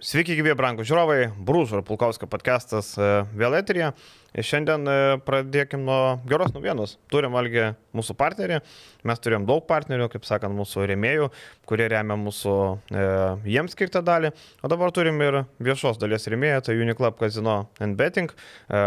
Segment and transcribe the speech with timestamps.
[0.00, 3.90] Sveiki, gyvi brangų žiūrovai, Brūžo ir Pulkausko podcastas e, vėl eterija.
[4.32, 4.94] Šiandien e,
[5.26, 6.94] pradėkim nuo geros naujienos.
[7.12, 8.62] Turim valgį mūsų partnerį,
[9.04, 11.28] mes turėjom daug partnerių, kaip sakant, mūsų rėmėjų,
[11.68, 12.54] kurie remia mūsų
[12.96, 13.04] e,
[13.52, 14.32] jiems skirtą dalį.
[14.64, 18.32] O dabar turim ir viešos dalies rėmėją, tai Uniclub Casino and Betting.
[18.32, 18.82] E,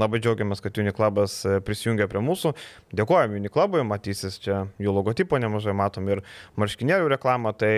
[0.00, 2.56] labai džiaugiamės, kad Uniclubas e, prisijungia prie mūsų.
[2.96, 6.24] Dėkojom Uniclubui, matysis čia jų logotipo nemažai, matom ir
[6.56, 7.52] marškinėlių reklamą.
[7.52, 7.74] Tai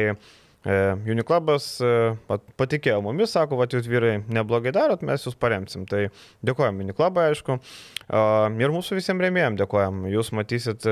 [0.67, 1.77] Uniclubas
[2.59, 5.84] patikėjo mumis, sako, va, jūs vyrai neblogai darot, mes jūs paremsim.
[5.87, 6.09] Tai
[6.47, 7.59] dėkojom Uniclubą, aišku.
[8.62, 10.02] Ir mūsų visiems rėmėjim dėkojom.
[10.11, 10.89] Jūs matysit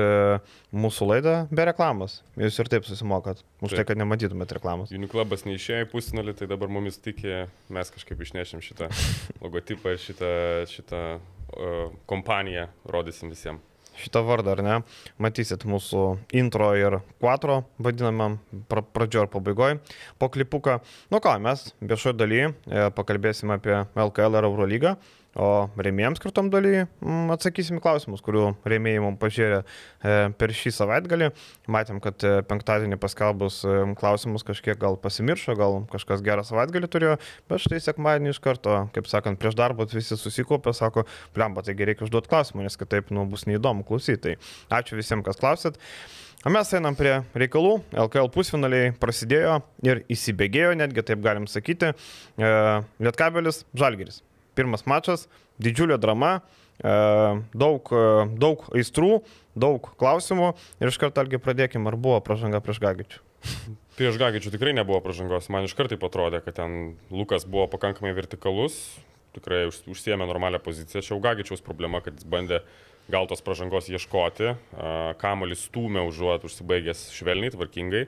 [0.75, 2.21] mūsų laidą be reklamos.
[2.39, 3.43] Jūs ir taip susimokat.
[3.59, 4.95] Už tai, tai, kad nematytumėt reklamos.
[4.95, 7.45] Uniclubas neišėjo į pusnulį, tai dabar mumis tikė,
[7.75, 8.91] mes kažkaip išnešim šitą
[9.43, 10.33] logotipą ir šitą,
[10.71, 14.77] šitą uh, kompaniją rodysim visiems šitą vardą, ar ne?
[15.21, 16.05] Matysit mūsų
[16.37, 19.79] intro ir quattro vadinamam pra, pradžio ir pabaigoje
[20.21, 20.79] po klipuką.
[21.13, 22.51] Nu ką, mes viešoje dalyje
[22.97, 24.95] pakalbėsime apie LKL ir Eurolygą.
[25.35, 31.27] O rėmėjams skirtom daly mm, atsakysim klausimus, kurių rėmėjai mums pažiūrė e, per šį savaitgalį.
[31.75, 37.17] Matėm, kad e, penktadienį paskelbus e, klausimus kažkiek gal pasimiršo, gal kažkas gerą savaitgalį turėjo,
[37.51, 41.03] bet štai sekmadienį iš karto, kaip sakant, prieš darbą visi susikopė, sako,
[41.35, 44.37] plemba, taigi reikia užduoti klausimų, nes kitaip nu, bus neįdomu klausyti.
[44.69, 45.81] Tai ačiū visiems, kas klausėt.
[46.45, 47.73] O mes einam prie reikalų.
[48.05, 51.91] LKL pusfinaliai prasidėjo ir įsibėgėjo, netgi taip galim sakyti.
[52.37, 54.21] Lietkabelis Žalgeris
[54.55, 55.27] pirmas mačas,
[55.61, 56.39] didžiulė drama,
[56.79, 56.93] e,
[57.53, 59.19] daug, e, daug aistrų,
[59.55, 63.23] daug klausimų ir iš karto, Algi, pradėkime, ar buvo pažanga prieš Gagičių.
[63.95, 68.75] Prieš Gagičių tikrai nebuvo pažangos, man iš karto atrodė, kad ten Lukas buvo pakankamai vertikalus,
[69.35, 72.63] tikrai užsiemė normalią poziciją, čia jau Gagičiaus problema, kad jis bandė
[73.11, 74.55] gal tos pažangos ieškoti,
[75.21, 78.05] kamuolis stūmė užuot užsibaigęs švelniai, tvarkingai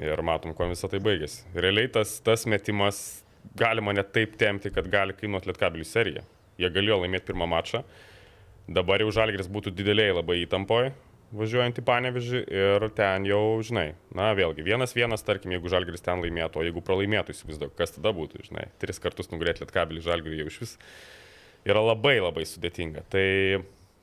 [0.00, 1.46] ir matom, kuo visą tai baigėsi.
[1.56, 3.21] Realiai tas, tas metimas
[3.58, 6.26] galima net taip temti, kad gali kainuoti Lietkabilių seriją.
[6.60, 7.82] Jie galėjo laimėti pirmą mačą.
[8.70, 10.92] Dabar jau Žalgris būtų dideliai labai įtampoje
[11.36, 16.20] važiuojant į Panevežį ir ten jau, žinai, na vėlgi, vienas vienas, tarkim, jeigu Žalgris ten
[16.22, 20.50] laimėtų, o jeigu pralaimėtų, įsivaizduok, kas tada būtų, žinai, tris kartus nugrėti Lietkabilių Žalgirį jau
[20.50, 20.74] iš vis
[21.68, 23.06] yra labai labai sudėtinga.
[23.12, 23.26] Tai,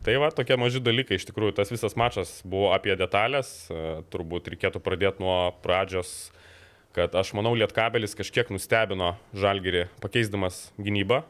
[0.05, 3.53] tai va, tokie maži dalykai, iš tikrųjų, tas visas mačas buvo apie detalės,
[4.13, 6.31] turbūt reikėtų pradėti nuo pradžios
[6.95, 11.21] kad aš manau Lietkabelis kažkiek nustebino Žalgirį pakeisdamas gynybą.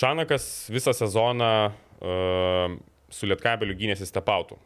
[0.00, 1.72] Čanakas visą sezoną
[3.10, 4.58] su Lietkabeliu gynėsi stepautų.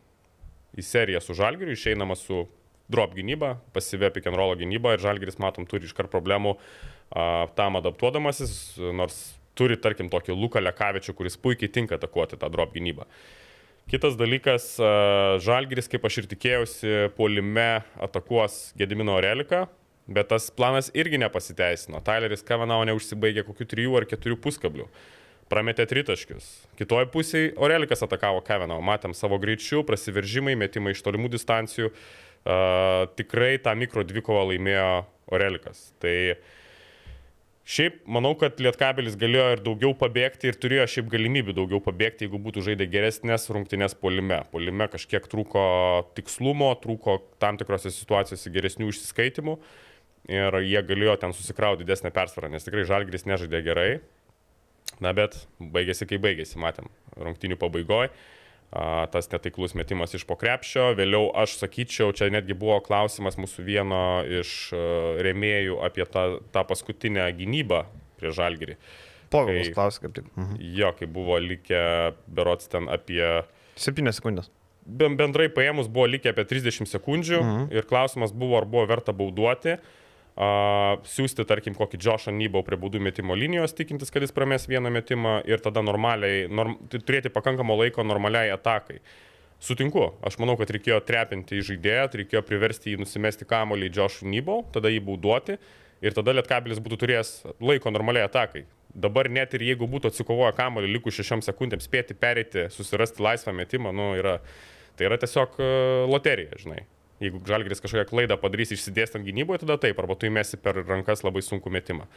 [0.74, 2.44] Į seriją su Žalgiriu išeinama su
[2.91, 6.56] drop gynyba, pasyvė pick and roll gynyba ir Žalgiris, matom, turi iškart problemų
[7.56, 9.20] tam adaptuodamasis, nors
[9.58, 13.06] turi, tarkim, tokį Luką Lekavičių, kuris puikiai tinka atakuoti tą drop gynybą.
[13.91, 14.78] Kitas dalykas,
[15.45, 19.67] Žalgiris, kaip aš ir tikėjausi, puolime atakuos Gedimino Reliką,
[20.09, 22.00] bet tas planas irgi nepasiteisino.
[22.05, 24.89] Tyleris Kavanau neužsibaigė kokių trijų ar keturių puskablių.
[25.53, 26.49] Prametė tritaškius.
[26.81, 28.81] Kitoje pusėje Orelikas atakavo Kavanau.
[28.81, 31.93] Matėm savo greičių, prasiveržimai, metimai iš tolimų distancijų.
[32.45, 34.89] Uh, tikrai tą mikro dvikovą laimėjo
[35.37, 35.91] Orelikas.
[36.01, 36.49] Tai uh,
[37.64, 42.36] Šiaip manau, kad Lietkabelis galėjo ir daugiau pabėgti ir turėjo šiaip galimybių daugiau pabėgti, jeigu
[42.44, 44.42] būtų žaidę geresnės rungtynės polime.
[44.52, 45.62] Polime kažkiek trūko
[46.19, 49.56] tikslumo, trūko tam tikrose situacijose geresnių išsiskaitimų
[50.28, 53.88] ir jie galėjo ten susikrauti didesnę persvarą, nes tikrai Žalgris nežaidė gerai.
[55.00, 58.12] Na bet baigėsi kaip baigėsi, matėm, rungtynių pabaigoje
[59.14, 60.90] tas netaiklus metimas iš pokrepšio.
[60.98, 64.02] Vėliau aš sakyčiau, čia netgi buvo klausimas mūsų vieno
[64.42, 64.72] iš
[65.24, 66.24] rėmėjų apie tą,
[66.54, 67.84] tą paskutinę gynybą
[68.18, 68.78] prie žalgerį.
[69.34, 70.28] Povilas klausė kaip tik.
[70.34, 70.60] Mhm.
[70.78, 71.80] Jo, kai buvo likę
[72.26, 73.44] berots ten apie...
[73.80, 74.50] 7 sekundės.
[74.84, 77.68] Bendrai paėmus buvo likę apie 30 sekundžių mhm.
[77.74, 79.78] ir klausimas buvo, ar buvo verta bauduoti.
[80.34, 84.91] Uh, siūsti, tarkim, kokį Džošą Nybau prie baudų metimo linijos, tikintis, kad jis pramės vieną
[84.91, 88.99] metimą ir tada normaliai, norm, turėti pakankamo laiko normaliai atakai.
[89.62, 94.65] Sutinku, aš manau, kad reikėjo trepinti į žaidėją, reikėjo priversti jį nusimesti kamolį Džošų Nybau,
[94.75, 95.55] tada jį bauduoti
[96.03, 97.30] ir tada Lietkabilis būtų turėjęs
[97.63, 98.65] laiko normaliai atakai.
[98.91, 103.95] Dabar net ir jeigu būtų atsikovoję kamolį likus šešiom sekundėm spėti pereiti, susirasti laisvą metimą,
[103.95, 104.41] nu, yra,
[104.98, 105.63] tai yra tiesiog
[106.10, 106.83] loterija, žinai.
[107.22, 111.45] Jeigu Žalgris kažkokią klaidą padarys išsidėstant gynyboje, tada taip, arba tu įmesi per rankas labai
[111.47, 112.09] sunku metimą.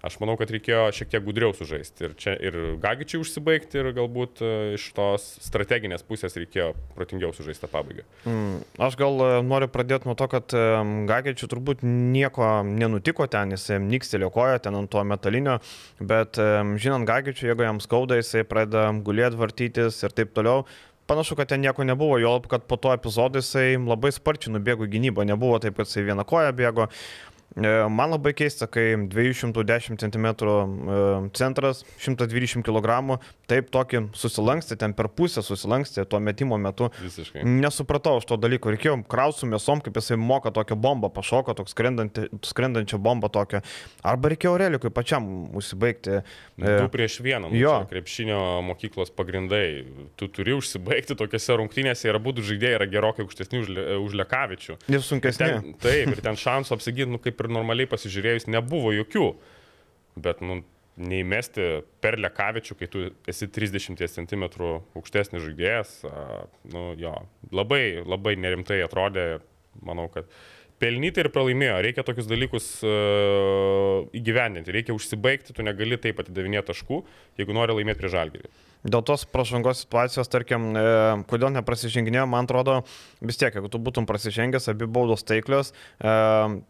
[0.00, 2.06] Aš manau, kad reikėjo šiek tiek gudriau sužaisti.
[2.06, 7.66] Ir čia ir Gagičiai užsibaigti, ir galbūt e, iš tos strateginės pusės reikėjo protingiau sužaisti
[7.66, 8.06] tą pabaigą.
[8.24, 10.64] Mm, aš gal e, noriu pradėti nuo to, kad e,
[11.10, 15.58] Gagičiai turbūt nieko nenutiko ten, jis nikstelio koją ten ant to metalinio,
[16.00, 16.40] bet
[16.80, 20.64] žinant Gagičiai, jeigu jam skauda, jisai pradeda gulėti, vartytis ir taip toliau
[21.10, 25.26] panašu, kad ten nieko nebuvo, jo, kad po to epizodo jisai labai sparčiai nubėgo gynybą,
[25.26, 26.86] nebuvo taip, kad jisai vieną koją bėgo.
[27.56, 30.26] E, man labai keista, kai 210 cm
[31.34, 33.18] centras, 120 kg,
[33.50, 36.90] taip tokį susilanksti, ten per pusę susilanksti tuo metimo metu.
[37.02, 37.42] Visiškai.
[37.42, 43.00] Nesupratau aš to dalyko, reikėjo krausų mėsom, kaip jisai moka tokią bombą, pašoko toks skrendančią
[43.02, 43.64] bombą tokią.
[44.06, 45.26] Arba reikėjo Relikui pačiam
[45.58, 46.20] užsibaigti.
[46.60, 47.50] E, du prieš vieną.
[47.50, 47.74] Nu, jo.
[47.90, 49.82] Krepšinio mokyklos pagrindai.
[50.20, 53.74] Tu turi užsibaigti tokiuose rungtynėse ir abu žaidėjai yra gerokai aukštesni už,
[54.06, 54.78] už Lekavičių.
[54.92, 55.50] Ir sunkesni.
[55.50, 59.32] Ten, taip, ir ten šansų apsiginti, nu, kaip kaip ir normaliai pasižiūrėjus, nebuvo jokių.
[60.20, 60.62] Bet, nu,
[61.00, 64.44] neįmesti per lekavičių, kai tu esi 30 cm
[64.98, 66.02] aukštesnis žaidėjas,
[66.74, 67.14] nu, jo,
[67.50, 69.40] labai, labai nerimtai atrodė
[69.80, 70.28] manau, kad
[70.80, 71.78] pelnyti ir pralaimėjo.
[71.86, 77.00] Reikia tokius dalykus uh, įgyvendinti, reikia užsibaigti, tu negali taip atidavinėti taškų,
[77.40, 78.52] jeigu nori laimėti prie žalgerį
[78.84, 80.84] dėl tos pražangos situacijos, tarkim, e,
[81.30, 82.80] kodėl neprasiženginėjo, man atrodo,
[83.20, 86.14] vis tiek, jeigu tu būtum prasižengęs, abi baudos taiklios, e,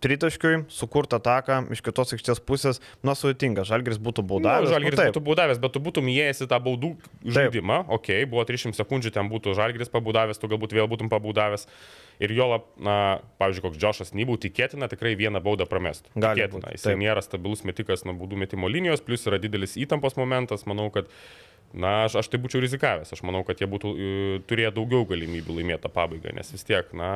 [0.03, 4.69] tritaškiui, sukurta ataką iš kitos aikštės pusės, nu, sudėtinga, Žalgris būtų baudavęs.
[4.69, 7.97] Nu, žalgris nu, būtų baudavęs, bet tu būtum įėjęs į tą baudų žaidimą, taip.
[7.99, 11.69] okei, okay, buvo 300 sekundžių, ten būtų Žalgris pabaudavęs, tu galbūt vėl būtum pabaudavęs.
[12.21, 12.47] Ir jo,
[12.85, 16.13] na, pavyzdžiui, koks Džošas Nybų tikėtina tikrai vieną baudą pramestų.
[16.13, 16.75] Tikėtina.
[16.75, 20.67] Jis nėra stabilus metikas nuo baudų metimo linijos, plus yra didelis įtampos momentas.
[20.69, 21.09] Manau, kad
[21.71, 23.13] Na, aš, aš tai būčiau rizikavęs.
[23.15, 24.15] Aš manau, kad jie būtų e,
[24.51, 27.13] turėję daugiau galimybių laimėti tą pabaigą, nes vis tiek, na,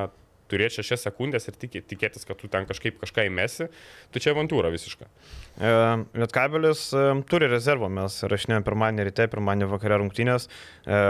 [0.50, 3.68] turėti šešias sekundės ir tikė, tikėtis, kad tu ten kažkaip kažką įmesi,
[4.12, 5.08] tai čia avantūra visiška.
[5.08, 5.72] E,
[6.20, 10.48] Lietkabelis e, turi rezervą, mes rašinėjome pirmadienį ryte, pirmadienį vakarę rungtynės.
[10.86, 11.00] E,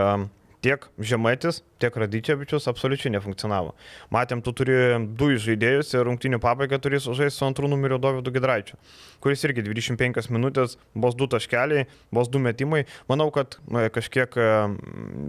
[0.65, 3.75] tiek Žemaitis, tiek Radyčiavičius absoliučiai nefunkcionavo.
[4.15, 4.77] Matėm, tu turi
[5.19, 8.79] du žaidėjus ir rungtinių pabaigą turi sužaisti su antrų numeriu Dovydu Gidraičiu,
[9.25, 12.85] kuris irgi 25 minutės, bus du taškeliai, bus du metimai.
[13.11, 13.59] Manau, kad
[13.95, 14.39] kažkiek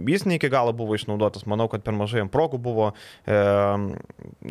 [0.08, 2.90] jis ne iki galo buvo išnaudotas, manau, kad per mažai jam progų buvo.
[3.26, 3.36] E,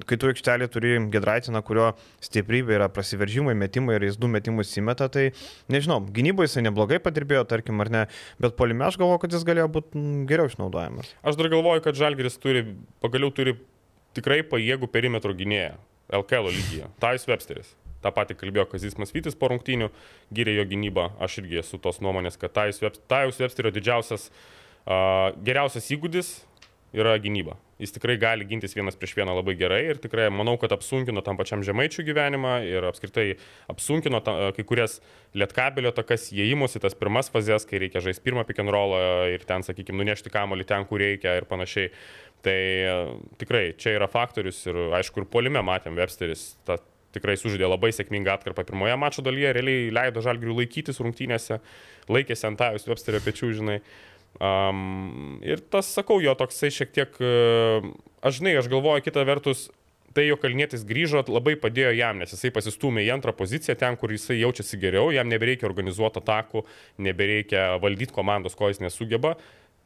[0.05, 1.91] kai tu aikštelį turi Gidraitiną, kurio
[2.23, 5.29] stiprybė yra prasiveržimai, metimai ir jis du metimus įmeta, tai
[5.71, 8.05] nežinau, gynyboje jisai neblogai padirbėjo, tarkim, ar ne,
[8.41, 11.15] bet polime aš galvoju, kad jis galėjo būti geriau išnaudojamas.
[11.23, 12.65] Aš dar galvoju, kad Žalgeris turi,
[13.01, 13.55] pagaliau turi
[14.15, 15.75] tikrai pajėgų perimetro gynėją
[16.11, 16.89] LKL lygyje.
[17.03, 17.75] Tais Websteris.
[18.01, 19.89] Ta pati kalbėjo Kazis Masvytis po rungtynių,
[20.33, 21.09] gyrė jo gynybą.
[21.19, 22.81] Aš irgi esu tos nuomonės, kad Tais
[23.39, 24.29] Websterio didžiausias,
[24.85, 26.35] uh, geriausias įgūdis
[26.95, 27.55] yra gynyba.
[27.81, 31.35] Jis tikrai gali gintis vienas prieš vieną labai gerai ir tikrai manau, kad apsunkino tam
[31.39, 33.25] pačiam žemaičių gyvenimą ir apskritai
[33.71, 35.01] apsunkino ta, kai kurias
[35.35, 38.95] lietkabelio takas įėjimus į tas pirmas fazės, kai reikia žaisti pirmą pick and roll
[39.31, 41.91] ir ten, sakykime, nunešti kamolį ten, kur reikia ir panašiai.
[42.45, 42.97] Tai e,
[43.41, 46.53] tikrai čia yra faktorius ir aišku, ir polime matėm Websteris.
[46.67, 46.79] Ta,
[47.15, 51.61] tikrai sužaidė labai sėkmingą atkarpą pirmoje mačo dalyje, realiai leido žalgirių laikytis rungtynėse,
[52.11, 53.77] laikėsi ant tajus Websterio pečių, žinai.
[53.79, 57.85] Uh, Um, ir tas, sakau, jo toksai šiek tiek, uh,
[58.25, 59.69] aš žinai, aš galvoju, kita vertus,
[60.15, 64.11] tai jo kalnėtis grįžo labai padėjo jam, nes jisai pasistumė į antrą poziciją, ten, kur
[64.11, 66.65] jisai jaučiasi geriau, jam nebereikia organizuoti atakų,
[67.03, 69.35] nebereikia valdyti komandos, ko jis nesugeba.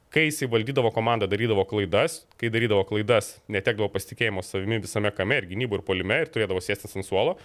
[0.10, 5.46] Kai jisai valdydavo komandą, darydavo klaidas, kai darydavo klaidas, netekdavo pasitikėjimo savimi visame kame ir
[5.52, 7.36] gynyboje, ir polime, ir turėdavo sėstis ant suolo,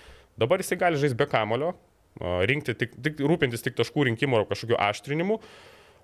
[0.41, 1.75] dabar jisai gali žaisti be kamulio,
[2.49, 5.37] rinkti tik, tik, rūpintis tik taškų rinkimo ar kažkokiu aštrinimu.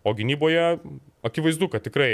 [0.04, 0.78] O gynyboje
[1.26, 2.12] akivaizdu, kad tikrai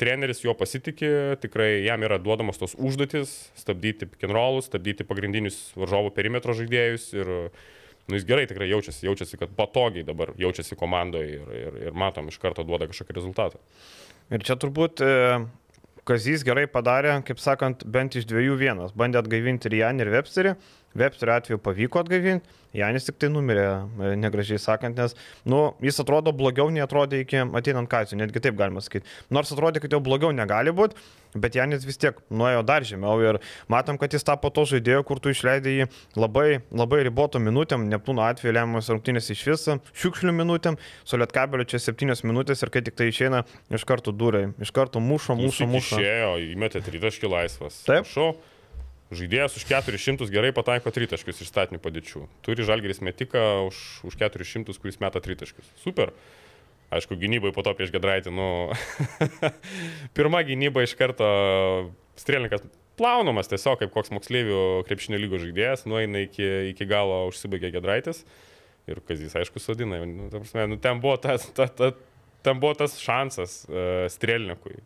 [0.00, 6.56] treneris jo pasitikė, tikrai jam yra duodamos tos užduotis stabdyti pikenrolus, stabdyti pagrindinius varžovų perimetro
[6.58, 7.30] žaidėjus ir
[8.08, 12.32] nu, jis gerai tikrai jaučiasi, jaučiasi, kad patogiai dabar jaučiasi komandoje ir, ir, ir matom,
[12.32, 13.62] iš karto duoda kažkokį rezultatą.
[14.34, 15.12] Ir čia turbūt e,
[16.08, 18.94] Kazys gerai padarė, kaip sakant, bent iš dviejų vienas.
[18.96, 20.54] Bandė atgaivinti ir Jan ir Websterį.
[20.96, 23.64] Websterio atveju pavyko atgaivinti, Janis tik tai numirė,
[23.96, 25.14] e, negražiai sakant, nes
[25.48, 29.08] nu, jis atrodo blogiau nei atrodė iki ateinant Kacijų, netgi taip galima sakyti.
[29.32, 30.98] Nors atrodė, kad jau blogiau negali būti,
[31.32, 33.38] bet Janis vis tiek nuėjo dar žemiau ir
[33.72, 38.26] matom, kad jis tapo to žaidėjo, kur tu išleidai jį labai, labai riboto minutėm, Neptūno
[38.28, 40.76] atveju lemiamas rungtynės iš viso, šiukšlių minutėm,
[41.08, 45.00] su Lietkabeliu čia septynios minutės ir kai tik tai išeina, iš karto durai, iš karto
[45.00, 45.96] mušo, mušo, mušo.
[46.02, 47.82] Išėjo, įmetė tritaškį laisvas.
[47.88, 48.04] Taip.
[48.04, 48.36] Prašau.
[49.08, 52.26] Žaidėjas už 400 gerai pataiko tritaškius iš statinių padėčių.
[52.44, 55.70] Turi žalgeris metiką už, už 400, kuris meta tritaškius.
[55.80, 56.12] Super.
[56.92, 58.48] Aišku, gynybai po to prieš Gedraitį, nu,
[60.16, 61.28] pirma gynyba iš karto
[62.20, 62.64] strėlininkas
[63.00, 68.24] plaunamas tiesiog kaip koks moksleivių krepšinio lygos žaidėjas, nueina iki, iki galo užsibaigė Gedraitis
[68.88, 70.00] ir Kazys, aišku, sodina.
[70.08, 71.92] Nu, ta prasme, nu, ten, buvo tas, ta, ta,
[72.44, 74.80] ten buvo tas šansas uh, strėlininkui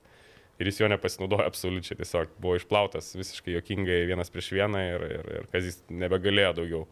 [0.62, 5.33] ir jis jo nepasinaudojo absoliučiai, tiesiog buvo išplautas visiškai jokingai vienas prieš vieną ir, ir,
[5.38, 6.85] ir Kazis nebegalėjo daugiau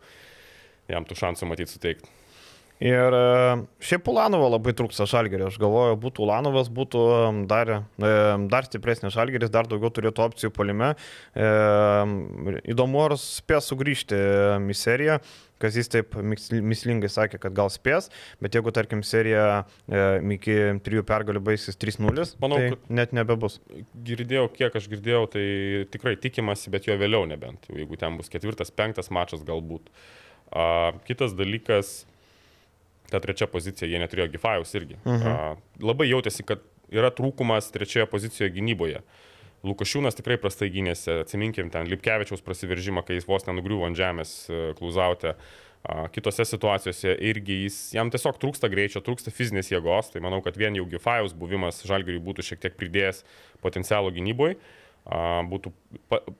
[0.90, 2.19] jam tų šansų matyti suteikti.
[2.80, 3.24] Ir e,
[3.84, 5.50] šiaip Ulanovą labai trūksta žalgerio.
[5.50, 7.02] Aš galvoju, būtų Ulanovas, būtų
[7.50, 8.14] dar, e,
[8.48, 10.94] dar stipresnis žalgeris, dar daugiau turėtų opcijų polime.
[11.36, 11.50] E,
[12.72, 14.16] įdomu, ar spės sugrįžti
[14.64, 15.20] į seriją
[15.60, 18.06] kas jis taip mislingai sakė, kad gal spės,
[18.40, 19.66] bet jeigu, tarkim, serija
[20.32, 20.54] iki
[20.86, 23.58] trijų pergalių baigsis 3-0, manau, tai net nebebus.
[24.08, 25.44] Girdėjau, kiek aš girdėjau, tai
[25.92, 29.92] tikrai tikimasi, bet jo vėliau nebent, jeigu ten bus ketvirtas, penktas mačas galbūt.
[30.50, 31.92] A, kitas dalykas,
[33.10, 34.98] ta trečia pozicija, jie neturėjo Gifajaus irgi.
[35.04, 35.26] -huh.
[35.28, 39.02] A, labai jautėsi, kad yra trūkumas trečioje pozicijoje gynyboje.
[39.66, 44.72] Lukašiūnas tikrai prastai gynėsi, atsiminkim ten Lipkevičiaus prasiveržimą, kai jis vos nenugriuvo ant žemės e,
[44.78, 45.36] klauzautę.
[46.12, 50.76] Kitose situacijose irgi jis, jam tiesiog trūksta greičio, trūksta fizinės jėgos, tai manau, kad vien
[50.76, 53.22] jau Gifajaus buvimas Žalgiriui būtų šiek tiek pridėjęs
[53.64, 54.58] potencialų gynyboje
[55.08, 55.72] būtų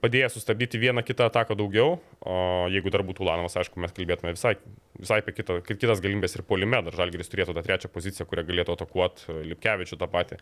[0.03, 4.57] padėję sustabdyti vieną kitą ataką daugiau, o jeigu dar būtų Ulanovas, aišku, mes kalbėtume visai,
[5.01, 8.77] visai apie kitą, kitas galimybės ir polime, dar Žalgeris turėtų tą trečią poziciją, kurią galėtų
[8.77, 10.39] atakuoti Lipkevičių tą patį.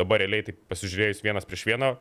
[0.00, 1.92] Dabar realiai, tai pasižiūrėjus vienas prieš vieną,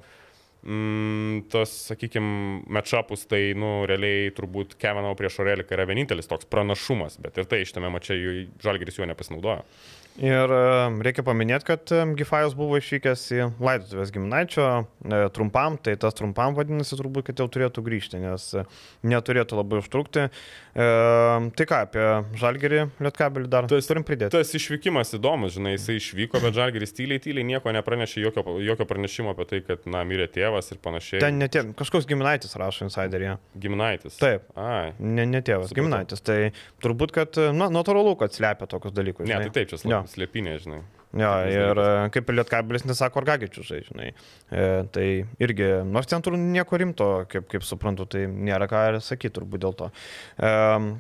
[0.64, 7.20] mm, tas, sakykime, matšapus, tai, nu, realiai turbūt Kevinau prieš Oreliką yra vienintelis toks pranašumas,
[7.22, 8.18] bet ir tai šitame mače
[8.64, 9.68] Žalgeris juo nepasinaudojo.
[10.18, 10.50] Ir
[11.06, 16.98] reikia paminėti, kad Gifajus buvo išvykęs į laidotuvės gimnaičio e, trumpam, tai tas trumpam vadinasi
[16.98, 18.48] turbūt, kad jau turėtų grįžti, nes
[19.06, 20.24] neturėtų labai užtrukti.
[20.26, 20.88] E,
[21.54, 22.08] tai ką, apie
[22.42, 24.34] Žalgerį Lietkabelį dar tas, turim pridėti.
[24.34, 29.36] Tas išvykimas įdomus, žinai, jisai išvyko, bet Žalgeris tyliai, tyliai nieko nepranešė, jokio, jokio pranešimo
[29.36, 31.22] apie tai, kad, na, mirė tėvas ir panašiai.
[31.22, 33.38] Ten netė, kažkoks giminaitis rašo insideryje.
[33.54, 34.18] Giminaitis.
[34.18, 34.50] Taip.
[34.58, 34.96] Ai.
[34.98, 35.84] Ne, ne tėvas, Supratau.
[35.84, 36.26] giminaitis.
[36.26, 36.40] Tai
[36.82, 39.30] turbūt, kad, na, natūralu, kad slepia tokius dalykus.
[39.30, 39.46] Žinai.
[39.46, 40.84] Ne, tai taip, čia slepia slėpinė, žinai.
[41.16, 42.12] Jo, ir dalykas.
[42.12, 44.10] kaip ir Lietkabilis nesako Argagičių, žinai.
[44.52, 45.06] E, tai
[45.42, 49.64] irgi, nors ten turbūt nieko rimto, kaip, kaip suprantu, tai nėra ką ir sakyti turbūt
[49.64, 49.88] dėl to.
[50.36, 50.52] E,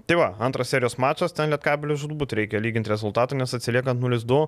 [0.07, 4.39] tai va, antras serijos mačas, ten Lietkabilis žudbūt reikia lyginti rezultatą, nes atsiliekant 0-2,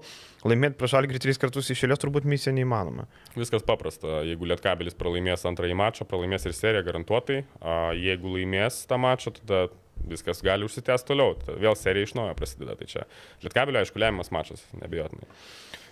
[0.47, 3.09] laimėti prieš Algrį tris kartus išėlės turbūt misija neįmanoma.
[3.35, 7.43] Viskas paprasta, jeigu Lietkabilis pralaimės antrąjį mačą, pralaimės ir seriją garantuotai,
[7.99, 9.67] jeigu laimės tą mačą, tada
[10.07, 11.35] viskas gali užsitęsti toliau.
[11.59, 12.75] Vėl serija iš naujo prasideda.
[12.79, 13.05] Tai čia
[13.43, 15.27] Lietkabelio, aišku, lemiamas mačas, nebejotinai.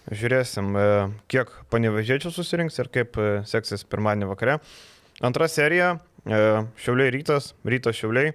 [0.07, 0.85] Žiūrėsim, e,
[1.31, 4.59] kiek panevežėčių susirinks ir kaip e, seksis pirmadienį vakare.
[5.25, 6.39] Antra serija e,-
[6.83, 8.31] Šiauliai rytas, rytas Šiauliai.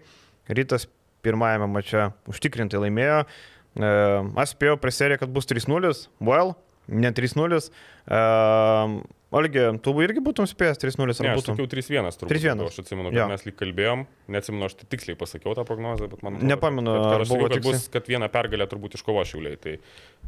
[0.52, 0.88] Rytas
[1.24, 3.22] pirmajame mače užtikrintai laimėjo.
[3.72, 6.50] Aš spėjau prie seriją, kad bus 3-0, well,
[6.92, 7.62] ne 3-0.
[9.32, 11.54] Olgi, tu irgi būtum spėjęs 3-0 ar ne, būtum?
[11.54, 12.32] Aš sakiau 3-1 turbūt.
[12.34, 12.64] 3-1.
[12.66, 13.28] Aš atsimenu, kad ja.
[13.30, 14.02] mes lyg kalbėjom,
[14.34, 16.36] neatsimenu, aš tai tiksliai pasakiau tą prognozę, bet man...
[16.44, 19.78] Nepamenu, aš buvo kad bus, kad vieną pergalę turbūt iškovo šiauliai, tai,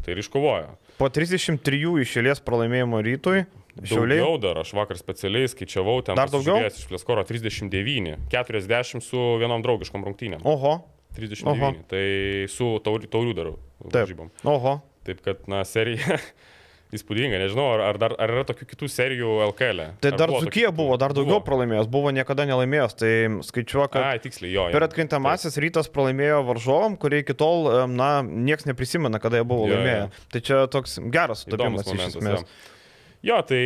[0.07, 0.73] tai ir iškovojo.
[0.97, 3.45] Po 33 išėlės pralaimėjimo rytui.
[3.75, 4.23] Šiauliai.
[4.23, 6.63] Daugiau dar, aš vakar specialiai skaičiavau, ten dar daugiau.
[6.71, 10.47] Iš Fleskoro 39, 40 su vienom draugiškom rungtynėm.
[10.49, 10.79] Oho.
[11.19, 11.73] 39, Oho.
[11.91, 12.05] tai
[12.51, 13.59] su taurių darau.
[13.93, 14.17] Taip.
[14.49, 14.79] Oho.
[15.05, 16.17] Taip kad, na, serija
[16.99, 19.85] įspūdinga, nežinau, ar, ar, dar, ar yra tokių kitų serijų LKL.
[19.85, 19.87] E?
[20.05, 21.45] Tai ar dar Dzukija buvo, dar daugiau buvo.
[21.49, 23.13] pralaimėjęs, buvo niekada nelaimėjęs, tai
[23.49, 24.07] skaičiuoju, kad...
[24.13, 24.67] Ai, tiksliai, jo.
[24.75, 29.79] Per atkrintamasis rytas pralaimėjo varžovam, kurie iki tol, na, niekas neprisimena, kada jie buvo jo,
[29.79, 30.05] laimėję.
[30.05, 30.27] Jo.
[30.35, 32.45] Tai čia toks geras sutapimas iš esmės.
[32.45, 33.33] Jo.
[33.33, 33.63] jo, tai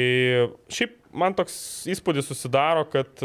[0.78, 1.58] šiaip man toks
[1.92, 3.24] įspūdis susidaro, kad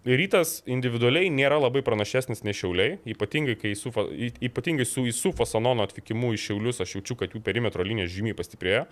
[0.00, 3.92] Rytas individualiai nėra labai pranašesnis nei Šiauliai, ypatingai, su,
[4.40, 8.86] ypatingai su Isufa Sanono atvykimu į Šiaulius aš jaučiu, kad jų perimetro linija žymiai pastiprėjo.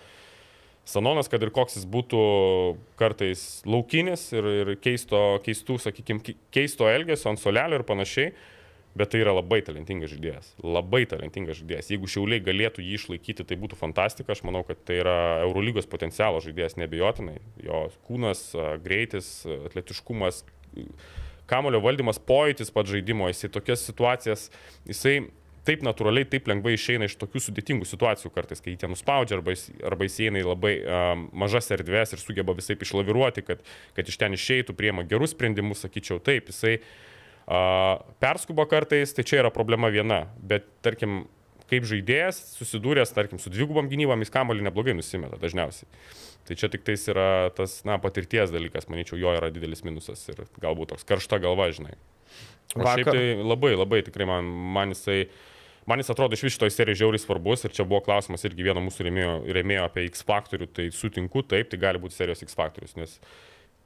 [0.89, 2.19] Sanonas, kad ir koks jis būtų
[2.97, 8.31] kartais laukinis ir, ir keisto, keistų, sakykime, keisto elgesio ant solelio ir panašiai,
[8.97, 10.53] bet tai yra labai talentingas žaidėjas.
[10.65, 11.89] Labai talentingas žaidėjas.
[11.93, 14.33] Jeigu šiauliai galėtų jį išlaikyti, tai būtų fantastika.
[14.33, 17.37] Aš manau, kad tai yra Eurolygos potencialo žaidėjas nebejotinai.
[17.65, 18.47] Jo kūnas,
[18.85, 19.29] greitis,
[19.69, 20.41] atletiškumas,
[21.49, 24.47] kamulio valdymas, pojūtis pat žaidimo, jisai tokias situacijas,
[24.89, 25.17] jisai
[25.67, 29.53] taip natūraliai, taip lengvai išeina iš tokių sudėtingų situacijų kartais, kai jį ten nuspaudžia arba
[29.53, 33.61] jis, arba jis eina į labai um, mažas erdves ir sugeba visai išlaviruoti, kad,
[33.97, 39.43] kad iš ten išeitų, priema gerus sprendimus, sakyčiau, taip, jisai uh, perskuba kartais, tai čia
[39.43, 41.25] yra problema viena, bet tarkim,
[41.69, 45.89] kaip žaidėjas susidūręs, tarkim, su dvigubom gynybom, jis kamolį neblogai nusimeta dažniausiai.
[46.47, 50.41] Tai čia tik tais yra tas, na, patirties dalykas, manyčiau, jo yra didelis minusas ir
[50.63, 51.93] galbūt toks karšta galva, žinai.
[52.75, 53.03] O Vakar...
[53.03, 55.19] šiaip tai labai, labai tikrai man, man jisai,
[55.89, 58.81] man jis atrodo iš vis šitoje serijoje žiauriai svarbus ir čia buvo klausimas irgi vieno
[58.85, 62.97] mūsų rėmėjo, rėmėjo apie X faktorių, tai sutinku, taip, tai gali būti serijos X faktorius,
[62.97, 63.19] nes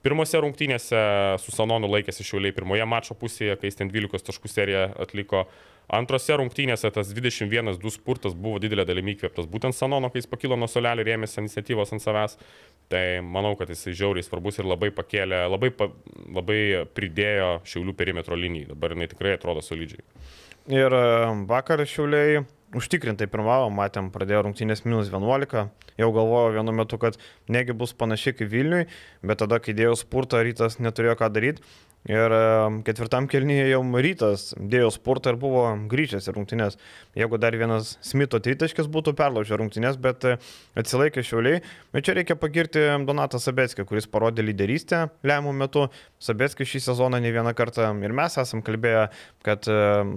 [0.03, 0.99] Pirmose rungtynėse
[1.39, 5.45] su Sanonu laikėsi šiauliai pirmoje mačo pusėje, kai jis ten 12 taškų seriją atliko.
[5.91, 10.69] Antrose rungtynėse tas 21-2 spurtas buvo didelė dalimi įkvėptas būtent Sanono, kai jis pakilo nuo
[10.71, 12.37] solelio ir ėmėsi iniciatyvos ant savęs.
[12.91, 15.89] Tai manau, kad jis žiauriai svarbus ir labai pakėlė, labai, pa,
[16.31, 18.71] labai pridėjo šiaulių perimetro linijai.
[18.73, 20.03] Dabar jinai tikrai atrodo solidžiai.
[20.71, 20.95] Ir
[21.49, 22.43] vakar šiauliai
[22.77, 25.67] užtikrintai pirmavo, matėm, pradėjo rungtynės minus 11,
[25.99, 27.19] jau galvojo vienu metu, kad
[27.51, 28.87] negi bus panašiai kaip Vilniui,
[29.21, 31.65] bet tada, kai dėjo spurtą, rytas neturėjo ką daryti.
[32.09, 32.33] Ir
[32.83, 36.75] ketvirtam kelnyje jau rytas dėjo sportą ir buvo grįžęs į rungtynės.
[37.15, 40.33] Jeigu dar vienas Smito tritaškis būtų perlaužę rungtynės, bet e,
[40.75, 41.61] atsilaikė šiauliai.
[41.95, 45.85] Bet čia reikia pagirti Donatą Sabetskį, kuris parodė lyderystę lemų metu.
[46.19, 49.07] Sabetskis šį sezoną ne vieną kartą ir mes esam kalbėję,
[49.47, 49.67] kad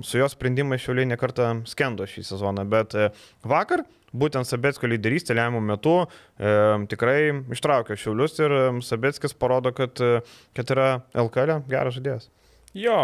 [0.06, 2.66] su jo sprendimais šiauliai nekartą skendo šį sezoną.
[2.66, 3.12] Bet e,
[3.46, 3.86] vakar
[4.20, 6.06] būtent Sabetskio lyderystė lemiamų metų e,
[6.90, 7.18] tikrai
[7.54, 8.54] ištraukė šiaulius ir
[8.84, 10.22] Sabetskis parodo, kad, e,
[10.56, 10.88] kad yra
[11.26, 12.30] LKL geras žaidėjas.
[12.76, 12.96] Jo,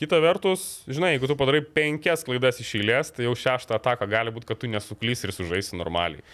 [0.00, 4.32] kita vertus, žinai, jeigu tu padarai penkias klaidas iš eilės, tai jau šeštą ataką gali
[4.32, 6.24] būti, kad tu nesuklys ir sužaisi normaliai.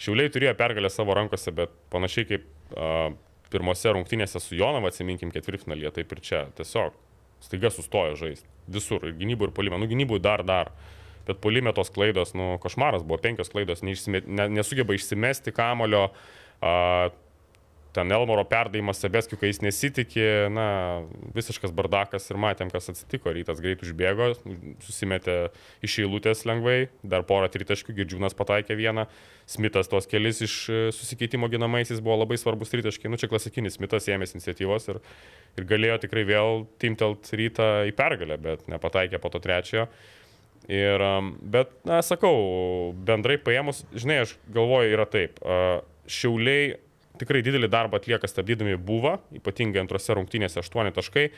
[0.00, 3.12] Šiauliai turėjo pergalę savo rankose, bet panašiai kaip uh,
[3.52, 6.96] pirmose rungtynėse su Jonava, atsiminkim ketvirtfinalyje, taip ir čia tiesiog
[7.44, 8.48] staiga sustojo žaisti.
[8.72, 9.82] Visur, ir gynybų, ir polimų.
[9.82, 10.72] Nu, gynybų dar dar.
[10.72, 16.08] Uh, bet polime tos klaidos, nu, košmaras buvo, penkios klaidos, neišsime, ne, nesugeba išsimesti kamulio,
[17.92, 20.66] ten Elmoro perdavimas Sebeskiu, kai jis nesitikė, na,
[21.36, 23.32] visiškas bardakas ir matėm, kas atsitiko.
[23.36, 24.30] Rytas greit užbėgo,
[24.86, 25.36] susimetė
[25.84, 29.06] iš eilutės lengvai, dar porą tritaškių, Girdžiūnas pataikė vieną,
[29.52, 30.56] Smithas tos kelis iš
[30.96, 33.10] susikeitimo ginamaisiais buvo labai svarbus tritaškiai.
[33.12, 35.02] Nu, čia klasikinis Smithas ėmėsi iniciatyvos ir,
[35.60, 39.90] ir galėjo tikrai vėl timtelt rytą į pergalę, bet nepataikė po to trečiojo.
[40.70, 41.02] Ir,
[41.42, 45.40] bet, na, sakau, bendrai paėmus, žinai, aš galvoju, yra taip.
[46.06, 46.76] Šiauliai
[47.18, 51.28] tikrai didelį darbą atlieka stabdydami buvą, ypatingai antrose rungtynėse 8 taškai.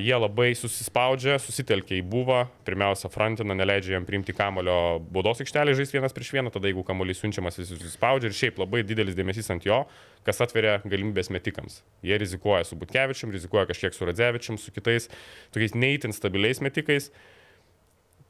[0.00, 5.98] Jie labai susispaudžia, susitelkia į buvą, pirmiausia, Frantina neleidžia jam priimti kamulio baudos aikštelį žaisti
[5.98, 9.66] vienas prieš vieną, tada jeigu kamuolys siunčiamas, visi susispaudžia ir šiaip labai didelis dėmesys ant
[9.68, 9.82] jo,
[10.24, 11.82] kas atveria galimybės metikams.
[12.06, 15.10] Jie rizikuoja su Butkevičiam, rizikuoja kažkiek su Radzevičiam, su kitais
[15.52, 17.10] tokiais neįtin stabiliais metikais.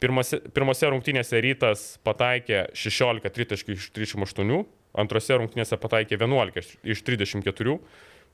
[0.02, 4.64] Pirmose, pirmose rungtynėse rytas pataikė 16 tritaškių iš 38,
[4.98, 7.76] antrose rungtynėse pataikė 11 iš 34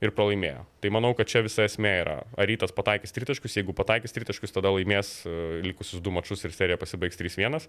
[0.00, 0.64] ir pralaimėjo.
[0.81, 2.17] Tai manau, kad čia visa esmė yra.
[2.40, 5.35] Ar rytas pataikys tritaškius, jeigu pataikys tritaškius, tada laimės e,
[5.67, 7.69] likusius du mačius ir serija pasibaigs 3-1.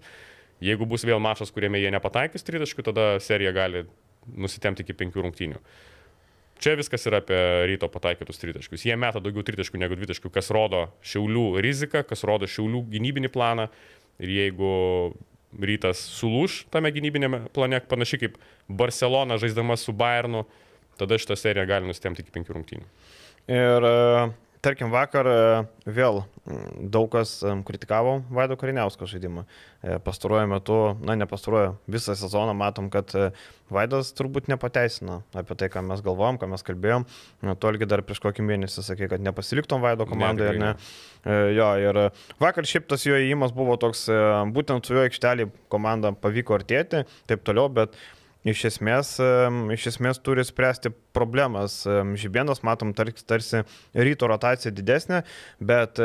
[0.64, 3.84] Jeigu bus vėl mačas, kuriame jie nepataikys tritaškių, tada serija gali
[4.32, 5.60] nusitemti iki penkių rungtynių.
[6.62, 8.84] Čia viskas yra apie ryto pataikytus tritaškius.
[8.86, 13.66] Jie meta daugiau tritaškių negu dvitaškių, kas rodo šiaulių riziką, kas rodo šiaulių gynybinį planą.
[14.22, 14.70] Ir jeigu
[15.58, 18.38] rytas sulūž tame gynybinėme plane, panašiai kaip
[18.70, 20.44] Barcelona žaisdama su Bayernu,
[21.00, 22.88] tada šitą seriją gali nustemti iki penkių rungtynių.
[23.50, 25.38] Ir uh tarkim, vakar e,
[25.90, 26.22] vėl
[26.92, 27.34] daug kas
[27.66, 29.42] kritikavo Vaido Kariniausko žaidimą.
[29.82, 33.30] E, pastaruoju metu, na ne pastaruoju, visą sezoną matom, kad e,
[33.72, 37.06] Vaidas turbūt nepateisina apie tai, ką mes galvojom, ką mes kalbėjom.
[37.58, 41.36] Tu irgi dar prieš kokį mėnesį sakė, kad nepasiliktom Vaido komandoje, ne, ne?
[41.56, 42.00] Jo, ir
[42.42, 44.08] vakar šiaip tas jo įėjimas buvo toks,
[44.54, 47.96] būtent su jo aikštelį komanda pavyko artėti, taip toliau, bet
[48.48, 49.14] iš esmės,
[49.74, 51.82] iš esmės turi spręsti problemas.
[52.18, 53.62] Žibienas, matom, tarsi
[53.94, 55.22] ryto rotacija didesnė,
[55.62, 56.00] bet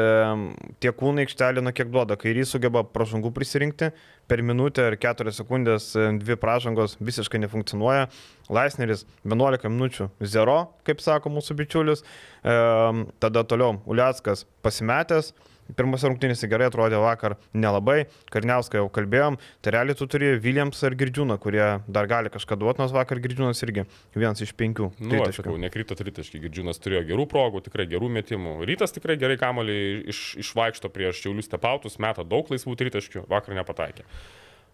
[0.84, 3.90] tie kūnai aikštelė, nu kiek duoda, kai jis sugeba pražangų prisirinkti,
[4.28, 8.10] per minutę ir 4 sekundės dvi pražangos visiškai nefunkcionuoja.
[8.54, 12.04] Laisneris 11 minučių 0, kaip sako mūsų bičiulis.
[12.44, 15.34] Tada toliau Uliackas pasimetęs.
[15.76, 18.06] Pirmose rungtynėse gerai atrodė vakar, nelabai.
[18.32, 19.38] Karniauską jau kalbėjom.
[19.66, 23.64] Tai realiai tu turi Williams ar Girdžiūną, kurie dar gali kažką duoti, nors vakar Girdžiūnas
[23.68, 23.84] irgi
[24.16, 24.92] vienas iš penkių.
[25.04, 26.42] Nu, aš sakau, nekrito tritaškai.
[26.48, 28.58] Girdžiūnas turėjo gerų progų, tikrai gerų metimų.
[28.70, 29.78] Rytas tikrai gerai kamolį
[30.14, 34.08] iš, išvaikšto prieš Šiaulius tepautus, meta daug laisvų tritaškių, vakar nepataikė.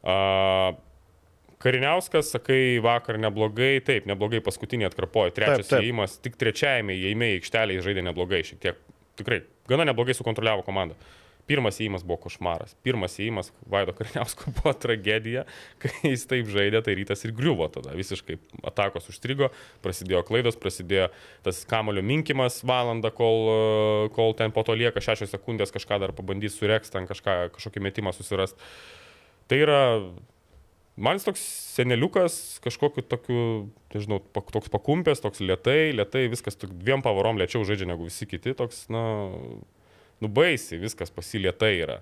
[0.04, 0.76] Uh,
[1.64, 7.78] Kariniauskas, sakai, vakar neblogai, taip, neblogai paskutinį atkarpojo, trečias įėjimas, tik trečiajame įėjime į aikštelę
[7.86, 8.82] žaidė neblogai, šiek tiek
[9.20, 10.98] tikrai gana neblogai sukontroliavo komandą.
[11.44, 12.72] Pirmas įėjimas buvo košmaras.
[12.88, 15.44] Pirmas įėjimas Vaido Karniausko buvo tragedija,
[15.84, 17.92] kai jis taip žaidė, tai rytas ir griuvo tada.
[18.00, 18.38] Visiškai
[18.72, 19.50] atakos užstrigo,
[19.84, 21.10] prasidėjo klaidos, prasidėjo
[21.44, 23.52] tas kamulio minkimas valandą, kol,
[24.16, 28.16] kol ten po to lieka šešios sekundės kažką dar pabandys sureksti, ten kažką, kažkokį metimą
[28.16, 28.72] susirasti.
[29.52, 29.82] Tai yra
[30.96, 33.44] Man jis toks seneliukas, kažkokiu tokiu,
[33.96, 38.86] nežinau, toks pakumpęs, toks lietai, lietai, viskas dviem pavarom lėčiau žaidžia negu visi kiti, toks,
[38.94, 39.02] na,
[40.22, 41.98] nubaisiai, viskas pasilietai yra.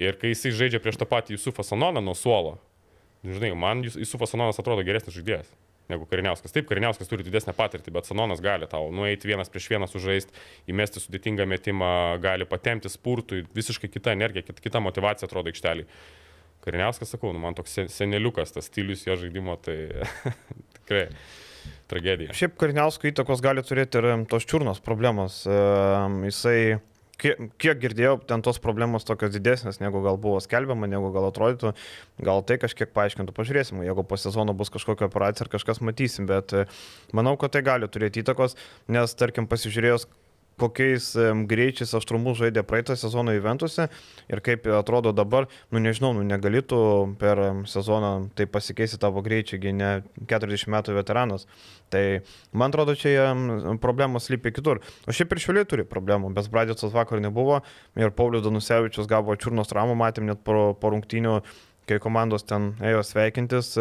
[0.00, 2.56] Ir kai jisai žaidžia prieš tą patį Jusufą Sanoną nuo suolo,
[3.20, 5.52] žinai, man Jusufas Sanonas atrodo geresnis žaidėjas
[5.92, 6.54] negu Kariniauskas.
[6.54, 10.32] Taip, Kariniauskas turi didesnę patirtį, bet Sanonas gali tau nueiti vienas prieš vieną sužaisti,
[10.72, 11.92] įmesti sudėtingą metimą,
[12.22, 15.86] gali patemti spurtui, visiškai kita energija, kita motivacija atrodo aikštelį.
[16.62, 19.76] Kariniauskas, sakau, nu, man toks seneliukas, tas stilius jo žaidimo, tai
[20.78, 21.08] tikrai
[21.90, 22.36] tragedija.
[22.36, 25.42] Šiaip Kariniausko įtakos gali turėti ir tos čiurnos problemos.
[25.46, 26.78] Jisai
[27.22, 31.72] kiek, kiek girdėjau, ten tos problemos tokios didesnės, negu gal buvo skelbiama, negu gal atrodytų,
[32.24, 36.54] gal tai kažkiek paaiškintų, pažiūrėsim, jeigu po sezono bus kažkokia operacija ar kažkas matysim, bet
[36.56, 36.66] e,
[37.16, 38.56] manau, kad tai gali turėti įtakos,
[38.92, 40.08] nes tarkim pasižiūrėjus,
[40.60, 41.12] kokiais
[41.48, 43.88] greičiais aštrumus žaidė praeitą sezoną įventuose
[44.32, 46.80] ir kaip atrodo dabar, nu nežinau, nu negalėtų
[47.20, 49.92] per sezoną tai pasikeisti tavo greičiai, ne
[50.30, 51.46] 40 metų veteranas.
[51.92, 52.22] Tai
[52.56, 53.32] man atrodo, čia
[53.82, 54.80] problemos lypi kitur.
[55.06, 57.60] O šiaip ir šiuliai turi problemų, bet Bradicas vakar nebuvo
[58.00, 61.40] ir Paulius Danusevičius gavo čiurnos traumą, matėm net po, po rungtynių,
[61.90, 63.74] kai komandos ten ėjo sveikintis,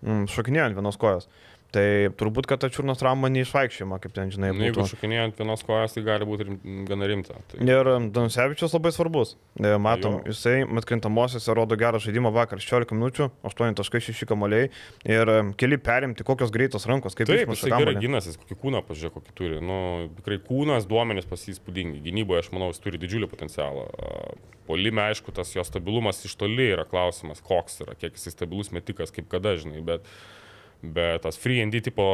[0.00, 1.28] šokinėjo ant vienos kojos.
[1.70, 1.84] Tai
[2.18, 4.50] turbūt, kad ta čiurnos trauma neišvaikščiama, kaip ten žinai.
[4.56, 6.56] Nu, jeigu šokinėjant vienos kojas, tai gali būti
[6.88, 7.36] gana rimta.
[7.52, 7.60] Tai...
[7.62, 9.36] Ir Danusevičius labai svarbus.
[9.54, 10.34] E, matom, jo.
[10.34, 14.72] jisai atkrintamosiose rodo gerą žaidimą vakar, 16 minučių, 8.6 kamoliai
[15.06, 19.36] ir keli perimti, kokios greitos rankos, kaip Taip, jis gerai gynasis, kokį kūną, pažiūrėk, kokį
[19.38, 19.62] turi.
[19.62, 19.78] Nu,
[20.18, 22.02] tikrai kūnas, duomenys pasįspūdingi.
[22.02, 23.86] Gynyboje, aš manau, jis turi didžiulį potencialą.
[24.66, 29.14] Polime, aišku, tas jo stabilumas iš toli yra klausimas, koks yra, kiek jis stabilus metikas,
[29.14, 29.82] kaip kada, žinai.
[29.86, 30.06] Bet
[30.82, 32.04] bet tas free and D tipo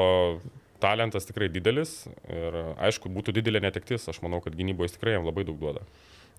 [0.83, 5.27] talentas tikrai didelis ir aišku, būtų didelė netektis, aš manau, kad gynyboje jis tikrai jam
[5.29, 5.85] labai daug duoda.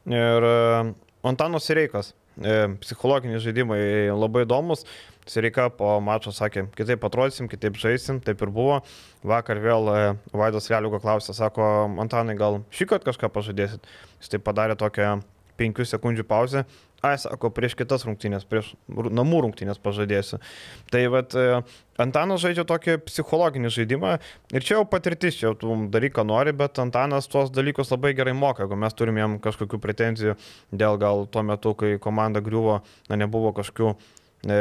[0.07, 0.45] Ir
[1.27, 3.81] Antanos Sireikas, e, psichologiniai žaidimai
[4.13, 4.85] labai įdomus.
[5.27, 8.77] Sireika po mačo sakė, kitaip atrodysim, kitaip žaisim, taip ir buvo.
[9.27, 9.97] Vakar vėl e,
[10.31, 11.65] Vaidas Veliuko klausė, sako,
[11.99, 13.89] Antanai, gal šį kartą kažką pažadėsit.
[14.21, 15.17] Jis tai padarė tokią
[15.59, 16.63] 5 sekundžių pauzę.
[17.05, 20.39] Ai, sako, prieš kitas rungtynės, prieš namų rungtynės pažadėsiu.
[20.89, 21.59] Tai vad, e,
[22.01, 24.15] Antanas žaidžia tokį psichologinį žaidimą
[24.57, 28.15] ir čia jau patirtis, čia jau tu daryk, ką nori, bet Antanas tuos dalykus labai
[28.17, 28.65] gerai moka.
[28.65, 30.37] Jeigu mes turim jam kažkokių pretenzijų
[30.73, 32.79] dėl gal tuo metu, kai komanda griuvo,
[33.11, 34.59] na, nebuvo kažkokių e,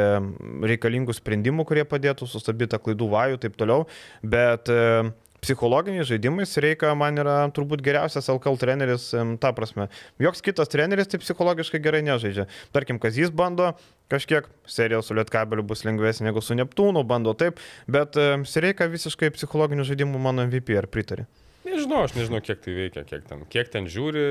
[0.73, 3.89] reikalingų sprendimų, kurie padėtų sustabdyti klaidų vajų ir taip toliau,
[4.21, 5.09] bet e,
[5.43, 9.09] psichologiniais žaidimais reikia, man yra turbūt geriausias LKL treneris,
[9.43, 9.87] ta prasme.
[10.23, 12.47] Joks kitas treneris taip psichologiškai gerai nežaidžia.
[12.75, 13.73] Tarkim, kas jis bando,
[14.11, 19.85] kažkiek serija su Lietkabeliu bus lengvesnė negu su Neptūnu, bando taip, bet reikia visiškai psichologinių
[19.87, 21.27] žaidimų mano MVP, ar pritari?
[21.67, 24.21] Nežinau, aš nežinau, kiek tai veikia, kiek ten, kiek ten žiūri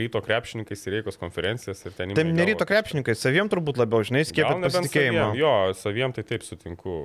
[0.00, 2.10] ryto krepšininkai į Reikos konferencijas ir ten...
[2.16, 5.28] Tai ne ryto krepšininkai, saviem turbūt labiau, žinai, skiepia pasitikėjimą.
[5.30, 6.96] Saviem, jo, saviem tai taip sutinku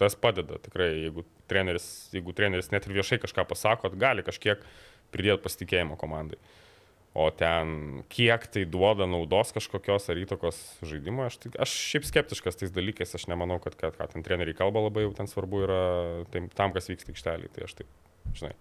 [0.00, 4.62] tas padeda tikrai, jeigu treneris, jeigu treneris net ir viešai kažką pasako, gali kažkiek
[5.14, 6.38] pridėti pasitikėjimo komandai.
[7.16, 12.60] O ten kiek tai duoda naudos kažkokios ar įtakos žaidimo, aš, tai, aš šiaip skeptiškas
[12.60, 15.80] tais dalykais, aš nemanau, kad, kad, kad ten treneriai kalba labai jau ten svarbu yra
[16.34, 17.48] tam, tam kas vyksta aikštelį.
[17.54, 17.94] Tai aš taip,
[18.36, 18.52] žinai.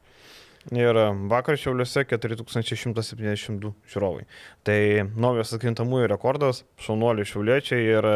[0.73, 0.97] Ir
[1.29, 4.23] vakar Šiauliuose 4172 žiūrovai.
[4.65, 4.79] Tai
[5.13, 8.07] naujas atkintamųjų rekordas, šaunuoliai šiauliečiai ir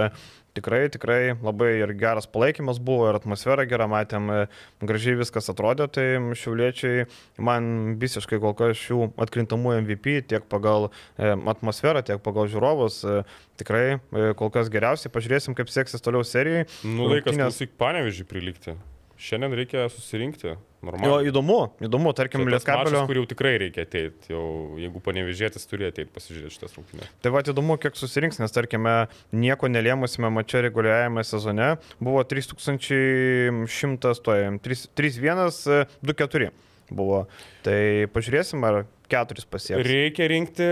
[0.57, 4.39] tikrai, tikrai labai ir geras palaikymas buvo, ir atmosfera gera, matėm, e,
[4.85, 6.07] gražiai viskas atrodė, tai
[6.39, 7.07] šiauliečiai
[7.49, 13.19] man visiškai kol kas šių atkrintamų MVP tiek pagal e, atmosferą, tiek pagal žiūrovus e,
[13.59, 13.99] tikrai
[14.39, 15.11] kol kas geriausiai.
[15.13, 16.65] Pažiūrėsim, kaip seksis toliau serijai.
[16.87, 18.77] Nu, laikas klausyk panevežį prilikti.
[19.19, 20.55] Šiandien reikia susirinkti.
[20.79, 21.09] Normaliai.
[21.11, 23.01] Jo, įdomu, įdomu, tarkim, Lietkabelio.
[23.09, 24.43] Kur jau tikrai reikia ateiti, jau,
[24.79, 27.09] jeigu panevežėtis turi ateiti pasižiūrėti šitas rungtynės.
[27.19, 28.93] Tai va, įdomu, kiek susirinks, nes tarkime,
[29.35, 31.67] nieko nelėmusime mačia reguliariajame sezone,
[31.99, 36.51] buvo 3100 stojam, 3124
[36.95, 37.25] buvo.
[37.67, 39.83] Tai pažiūrėsim, ar keturis pasieks.
[39.85, 40.67] Reikia rinkti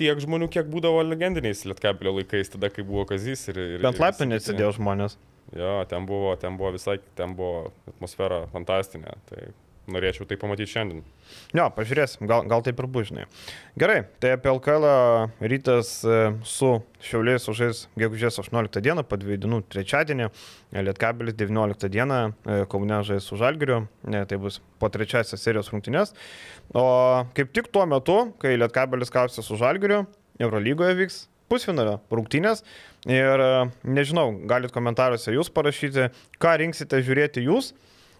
[0.00, 3.60] tiek žmonių, kiek būdavo legendiniais Lietkabelio laikais, tada, kai buvo Kazys ir...
[3.76, 5.16] ir Bent laiptinė sėdėjo žmonės.
[5.56, 9.16] Jo, ten buvo, ten buvo visai, ten buvo atmosfera fantastinė.
[9.30, 9.48] Tai
[9.90, 11.00] norėčiau tai pamatyti šiandien.
[11.56, 13.26] Jo, pažiūrėsim, gal, gal taip ir bus, žinai.
[13.80, 14.86] Gerai, tai apie LKL
[15.50, 16.72] rytas e, su
[17.04, 20.28] Šiauliais užžais gegužės 18 dieną, po dviejų dienų trečiadienį,
[20.86, 26.14] Lietkabelis 19 dieną, e, Kaune žais su Žalgiriu, ne, tai bus po trečiasios serijos rungtynės.
[26.76, 26.86] O
[27.36, 30.04] kaip tik tuo metu, kai Lietkabelis kausė su Žalgiriu,
[30.40, 32.64] Eurolygoje vyks pusfinalio rungtynės.
[33.10, 33.50] Ir e,
[33.88, 36.10] nežinau, galit komentaruose jūs parašyti,
[36.40, 37.72] ką rinksite žiūrėti jūs.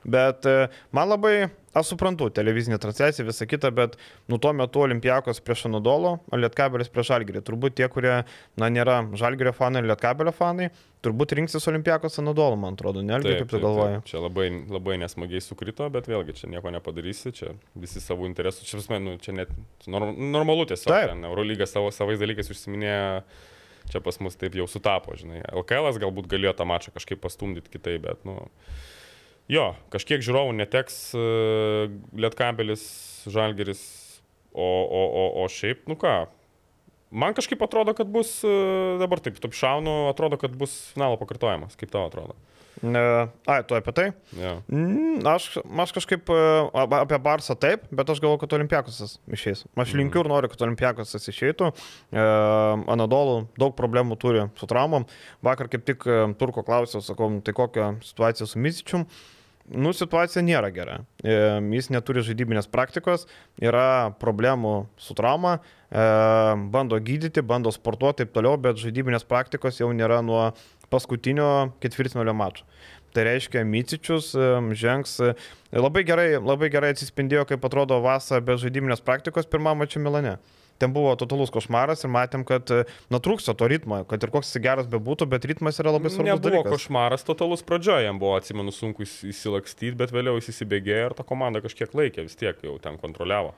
[0.09, 3.97] Bet e, man labai, aš suprantu, televizinė transliacija, visa kita, bet
[4.31, 7.43] nu tuo metu Olimpijakos prieš Anadolo, Lietkabelis prieš Žalgirį.
[7.47, 8.15] Turbūt tie, kurie,
[8.61, 10.71] na, nėra Žalgirio fanai ir Lietkabelio fanai,
[11.05, 14.03] turbūt rinksis Olimpijakos Anadolo, man atrodo, ne, Algi, kaip tu galvoji.
[14.11, 18.81] Čia labai, labai nesmagiai sukrito, bet vėlgi čia nieko nepadarysi, čia visi savo interesų, čia,
[18.81, 19.55] prasme, nu, čia net
[19.91, 23.25] norm, normalu tiesiog, ten Eurolyga savo savais dalykais užsiminėja
[23.91, 25.41] čia pas mus taip jau sutapo, žinai.
[25.51, 28.37] LKL galbūt galėjo tą mačą kažkaip pastumdyti kitaip, bet, nu,
[29.51, 32.85] jo, kažkiek žiūrovų neteks uh, Lietkabelis,
[33.31, 33.83] Žalgeris,
[34.53, 36.15] o, o, o, o šiaip, nu ką,
[37.11, 41.79] man kažkaip atrodo, kad bus, uh, dabar taip, taip šaunu, atrodo, kad bus finalo pakartojimas,
[41.81, 42.39] kaip tau atrodo.
[42.83, 44.07] Ne, ai, tu apie tai?
[44.41, 44.55] Ja.
[44.73, 46.37] Mm, Aš, aš kažkaip e,
[46.73, 49.67] apie Barsą taip, bet aš galvoju, kad Olimpiakosas išeis.
[49.77, 51.69] Aš linkiu ir noriu, kad Olimpiakosas išeitų.
[51.69, 52.25] E,
[52.95, 55.05] Anadolu daug problemų turi su traumom.
[55.45, 59.05] Vakar kaip tik e, Turko klausiau, sakau, tai kokia situacija su Misičium.
[59.69, 60.97] Nu, situacija nėra gera.
[61.23, 63.27] Jis neturi žaidybinės praktikos,
[63.63, 65.59] yra problemų su trauma,
[66.75, 70.49] bando gydyti, bando sportuoti ir taip toliau, bet žaidybinės praktikos jau nėra nuo
[70.91, 72.67] paskutinio ketvirtfinalio mačo.
[73.15, 74.33] Tai reiškia, Micičius
[74.79, 75.17] žengs
[75.75, 80.37] labai gerai, labai gerai atsispindėjo, kaip atrodo Vasa be žaidybinės praktikos pirmame mače Milane.
[80.81, 84.63] Ten buvo totalus košmaras ir matėm, kad e, natrūksta to ritmo, kad ir koks jis
[84.65, 86.31] geras bebūtų, bet ritmas yra labai svarbus.
[86.31, 86.73] Nebuvo dalykas.
[86.73, 91.27] košmaras totalus pradžioje, jam buvo, atsimenu, sunku įs- įsilakstyti, bet vėliau jis įsibėgėjo ir ta
[91.29, 93.53] komanda kažkiek laikė, vis tiek jau ten kontroliavo.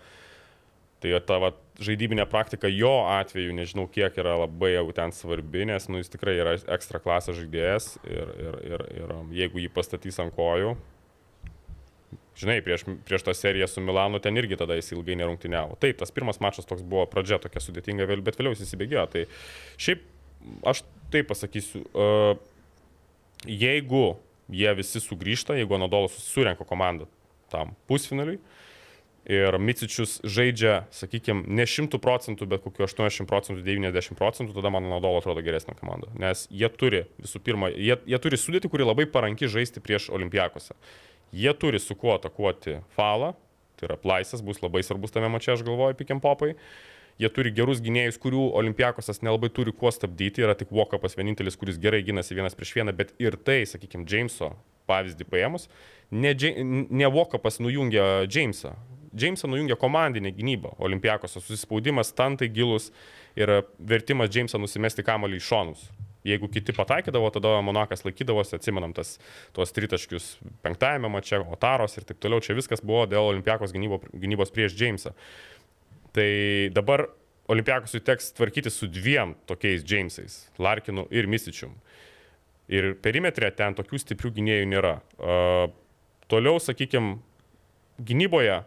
[1.02, 1.48] Tai ta va,
[1.82, 6.37] žaidybinė praktika jo atveju, nežinau kiek yra labai jau ten svarbi, nes nu, jis tikrai
[6.38, 10.76] yra ekstra klasės žaidėjas ir, ir, ir, ir um, jeigu jį pastatys ant kojų,
[12.38, 15.76] žinai, prieš, prieš tą seriją su Milanu ten irgi tada jis ilgai nerungtyniavo.
[15.82, 19.06] Taip, tas pirmas mačas toks buvo pradžia tokia sudėtinga, bet vėliau jis įsibėgėjo.
[19.12, 19.24] Tai
[19.82, 20.04] šiaip
[20.72, 22.34] aš taip pasakysiu, uh,
[23.46, 24.06] jeigu
[24.52, 27.08] jie visi sugrįžta, jeigu Anadolas surenka komandą
[27.52, 28.40] tam pusfinaliui
[29.28, 34.88] ir Micičius žaidžia, sakykime, ne 100 procentų, bet kokiu 80 procentų, 90 procentų, tada man
[34.88, 36.10] Anadolo atrodo geresnė komanda.
[36.18, 40.74] Nes jie turi, visų pirma, jie, jie turi sudėti, kuri labai paranki žaisti prieš Olimpiakose.
[41.32, 43.32] Jie turi su kuo atakuoti falą,
[43.80, 46.52] tai yra plaisas, bus labai svarbus tame mače, aš galvoju, pikiam popai.
[47.20, 50.44] Jie turi gerus gynėjus, kurių Olimpiakosas nelabai turi kuo stabdyti.
[50.44, 54.52] Yra tik Vokapas vienintelis, kuris gerai gynasi vienas prieš vieną, bet ir tai, sakykime, Jameso
[54.90, 55.68] pavyzdį paėmus,
[56.10, 56.32] ne,
[56.90, 58.74] ne Vokapas nujungia Jamesą.
[59.12, 62.90] Jamesą nujungia komandinė gynyba Olimpiakosas, susispaudimas, stantai gilus
[63.36, 65.84] ir vertimas Jamesą nusimesti kamolį į šonus.
[66.22, 69.16] Jeigu kiti pataikydavo, tada Monakas laikydavosi, atsimenam tas,
[69.56, 72.42] tuos tritaškius penktajame mače, Otaros ir taip toliau.
[72.44, 75.16] Čia viskas buvo dėl Olimpiakos gynybo, gynybos prieš Jamesą.
[76.14, 76.28] Tai
[76.76, 77.08] dabar
[77.50, 81.74] Olimpiakosui teks tvarkyti su dviem tokiais Jamesais- Larkinu ir Misičium.
[82.70, 84.94] Ir perimetrė ten tokių stiprių gynėjų nėra.
[85.18, 85.72] Uh,
[86.30, 87.18] toliau, sakykime,
[87.98, 88.62] gynyboje,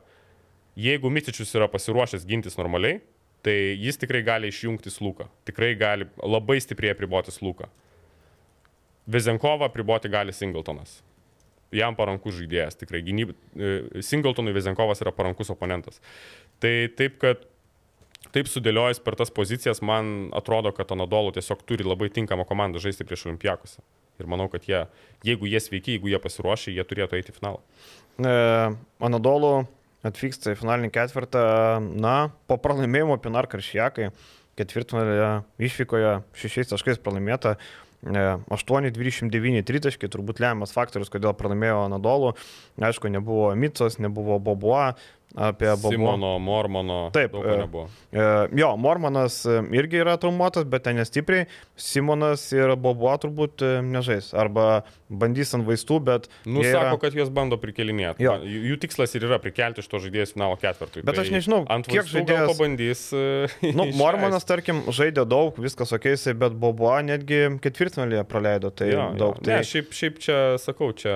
[0.75, 2.99] jeigu Misičius yra pasiruošęs gintis normaliai,
[3.45, 5.27] tai jis tikrai gali išjungti slūką.
[5.45, 7.69] Tikrai gali labai stipriai apriboti slūką.
[9.05, 10.97] Vezenkovą apriboti gali Singletonas.
[11.75, 13.03] Jam parankus žaidėjas, tikrai.
[13.05, 13.35] Gynyb...
[13.53, 16.01] e, Singletonui Vezenkovas yra parankus oponentas.
[16.63, 17.43] Tai taip, kad
[18.33, 23.05] taip sudėliojus per tas pozicijas, man atrodo, kad Anadolu tiesiog turi labai tinkamą komandą žaisti
[23.05, 23.85] prieš Olimpiakusą.
[24.21, 24.85] Ir manau, kad jie,
[25.27, 27.61] jeigu jie sveiki, jeigu jie pasiruošę, jie turėtų eiti į finalą.
[28.17, 28.35] E,
[29.05, 29.67] Anadolu
[30.05, 31.45] atvyksta į finalinį ketvirtą,
[31.97, 32.15] na,
[32.49, 34.11] po pralaimėjimo Pinar Karšiakai,
[34.59, 35.31] ketvirtfinalėje
[35.67, 37.55] išvykoje šešiais taškais pralaimėta.
[38.05, 42.35] e, 8-29 tritaškai turbūt lemiamas faktorius, kodėl pralaimėjo Anadolu.
[42.77, 44.93] Aišku, nebuvo Micos, nebuvo Boboa,
[45.35, 45.91] apie Boboa.
[45.91, 46.99] Simono, Mormono.
[47.15, 47.87] Taip, e, nebuvo.
[48.11, 51.45] E, Jo, Mormanas e, irgi yra traumuotas, bet ten nestipriai.
[51.75, 54.31] Simonas ir Boboa turbūt nežais.
[54.33, 56.29] Arba bandys ant vaistų, bet...
[56.47, 58.23] Nu, sako, yra- kad juos bando prikelinėti.
[58.25, 58.37] Jo.
[58.41, 61.03] Jų tikslas ir yra prikelti iš to žaidėjus finalo ketvirtui.
[61.05, 63.03] Bet aš nežinau, kiek žaidėjas- pabandys.
[63.75, 63.85] Nu.
[63.97, 66.05] Mormanas, tarkim, žaidė daug, viskas ok,
[66.39, 69.17] bet Boboa netgi ketvirtfinalėje praleido, tai Jo, jo.
[69.19, 69.39] daug.
[69.41, 71.13] Ne, Tai šiaip, šiaip čia, sakau, čia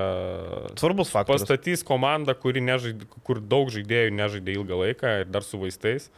[0.80, 1.42] svarbus faktas.
[1.46, 6.10] pastatys komandą, nežaid, kur daug žaidėjų nežaidė ilgą laiką ir dar su vaistais.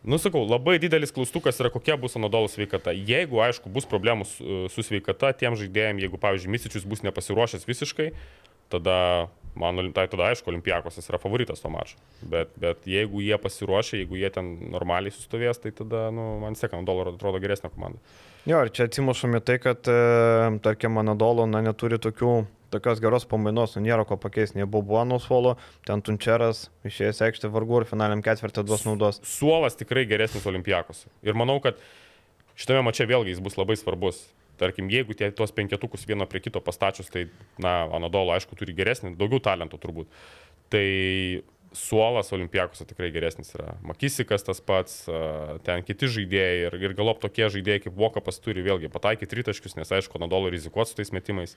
[0.00, 2.94] Nusakau, labai didelis klaustukas yra, kokia bus Anadolo sveikata.
[2.96, 8.06] Jeigu, aišku, bus problemų su, su sveikata tiem žaidėjim, jeigu, pavyzdžiui, Misičius bus nepasiruošęs visiškai,
[8.72, 8.96] tada,
[9.60, 12.00] man, tai tada, aišku, Olimpiakosas yra favoritas to mačo.
[12.24, 16.80] Bet, bet jeigu jie pasiruošę, jeigu jie ten normaliai sustovės, tai tada, nu, man seka,
[16.80, 18.00] Anadolo atrodo geresnė komanda.
[18.48, 22.32] Jo, ir čia atsimušame tai, kad, e, tarkim, Anadolo na, neturi tokių,
[22.72, 25.56] tokios geros pamainos, nu, nėra ko pakeisti, nei Boboa nuo suolo,
[25.88, 29.20] ten Tunčeras išėjęs aikštė vargu ir finaliam ketvirtą duos naudos.
[29.26, 31.04] suolas tikrai geresnis Olimpijakos.
[31.26, 31.80] Ir manau, kad
[32.56, 34.24] šitame mače vėlgi jis bus labai svarbus.
[34.60, 37.28] Tarkim, jeigu tie tuos penketukus vieno prie kito pastačius, tai,
[37.60, 40.08] na, Anadolo, aišku, turi geresnį, daugiau talento turbūt.
[40.72, 40.84] Tai
[41.72, 43.76] suolas Olimpijakose tikrai geresnis yra.
[43.86, 45.04] Makisikas tas pats,
[45.66, 49.92] ten kiti žaidėjai ir, ir galop tokie žaidėjai kaip Vokapas turi vėlgi pataikyti tritaškius, nes
[50.00, 51.56] aišku, Anadolo rizikuot su tais metimais.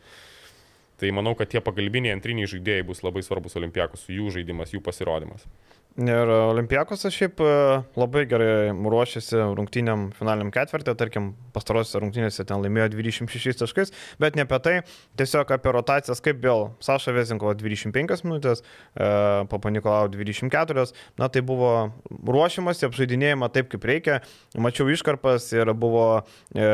[1.02, 5.48] Tai manau, kad tie pagalbiniai antriniai žaidėjai bus labai svarbus Olimpijakos, jų žaidimas, jų pasirodymas.
[5.94, 7.50] Ir Olimpiakosas šiaip e,
[8.02, 14.42] labai gerai ruošiasi rungtiniam finaliniam ketvirtį, tarkim, pastarosiuose rungtynėse ten laimėjo 26 taškais, bet ne
[14.48, 14.74] apie tai,
[15.22, 18.64] tiesiog apie rotacijas, kaip vėl Saša Vezinkovo 25 minutės,
[18.98, 19.10] e,
[19.52, 20.88] Papa Nikolau 24,
[21.22, 21.70] na tai buvo
[22.10, 24.18] ruošimas, apžaidinėjama taip, kaip reikia,
[24.58, 26.08] mačiau iškarpas ir buvo
[26.58, 26.72] e,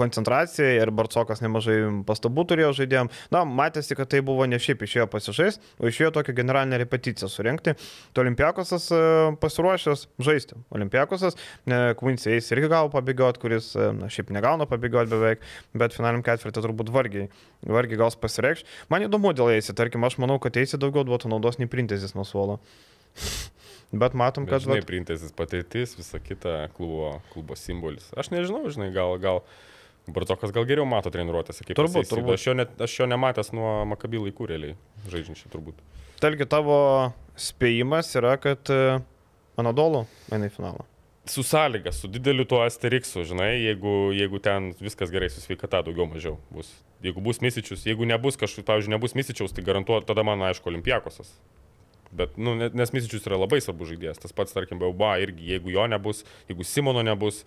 [0.00, 1.76] koncentracija ir Barcokas nemažai
[2.08, 6.38] pastabų turėjo žaidėjim, na matėsi, kad tai buvo ne šiaip išėjo pasižais, o išėjo tokią
[6.40, 7.76] generalinę repeticiją surenkti.
[8.16, 8.98] Tolim Olimpiakosas e,
[9.40, 10.54] pasiruošęs žaisti.
[10.70, 11.34] Olimpiakosas,
[11.98, 15.42] Quincy Eis irgi gavo pabėgioti, kuris, e, na, šiaip negauna pabėgioti beveik,
[15.74, 17.26] bet finaliniam ketvirtį turbūt vargiai,
[17.66, 18.62] vargiai gaus pasireikš.
[18.94, 22.26] Man įdomu dėl Eisi, tarkim, aš manau, kad Eisi daugiau duotų naudos nei printezis nuo
[22.28, 22.60] suolo.
[23.90, 24.62] Bet matom, kad...
[24.62, 24.86] Žinai, vat...
[24.86, 28.10] printezis patirtis, visa kita klubo, klubo simbolis.
[28.14, 29.18] Aš nežinau, žinai, gal...
[29.22, 29.42] gal...
[30.08, 32.38] Bartokas gal geriau mato treniruotėse, kaip turbūt, turbūt.
[32.38, 34.76] Aš jo, net, aš jo nematęs nuo Makabį laikų realiai
[35.12, 35.82] žaidžiančių turbūt.
[36.22, 36.78] Telgi tavo
[37.38, 38.98] spėjimas yra, kad e,
[39.58, 40.86] Anadolu eina į finalą.
[41.28, 46.06] Su sąlyga, su dideliu tuo asteriksu, žinai, jeigu, jeigu ten viskas gerai su sveikata, daugiau
[46.08, 46.70] mažiau bus.
[47.04, 51.34] Jeigu bus misičius, jeigu nebus kažkaip, pavyzdžiui, nebus misičiaus, tai garantuoju, tada man aišku, olimpiakosas.
[52.16, 54.22] Bet, nu, nes misičius yra labai svarbus žaidėjas.
[54.22, 57.42] Tas pats, tarkim, Bauba irgi, jeigu jo nebus, jeigu Simono nebus,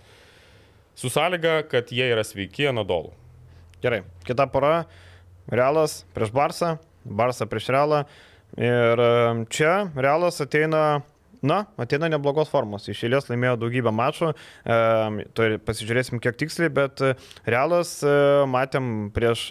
[0.96, 3.16] su sąlyga, kad jie yra sveiki Anadolu.
[3.82, 4.86] Gerai, kita para-
[5.58, 8.06] Realas prieš Barsą, Barsą prieš Realą.
[8.60, 9.06] Ir
[9.54, 11.02] čia Realas ateina
[11.42, 12.84] Na, ateina neblogos formos.
[12.92, 14.28] Iš eilės laimėjo daugybę mačų.
[14.62, 17.02] E, pasižiūrėsim, kiek tiksliai, bet
[17.50, 18.12] Realas e,
[18.46, 19.48] matėm prieš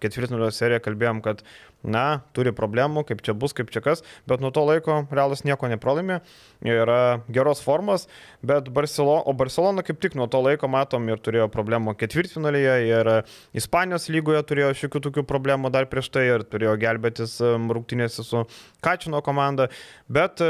[0.00, 1.44] ketvirtinulio seriją, kalbėjom, kad
[1.84, 5.68] na, turi problemų, kaip čia bus, kaip čia kas, bet nuo to laiko Realas nieko
[5.70, 6.20] nepralaimė,
[6.64, 8.06] yra geros formos,
[8.44, 13.12] bet Barcelona, o Barcelona kaip tik nuo to laiko matom ir turėjo problemų ketvirtfinalyje, ir
[13.56, 18.44] Ispanijos lygoje turėjo šiokių tokių problemų dar prieš tai ir turėjo gelbėtis rungtynėse su
[18.84, 19.68] Kačino komanda,
[20.08, 20.42] bet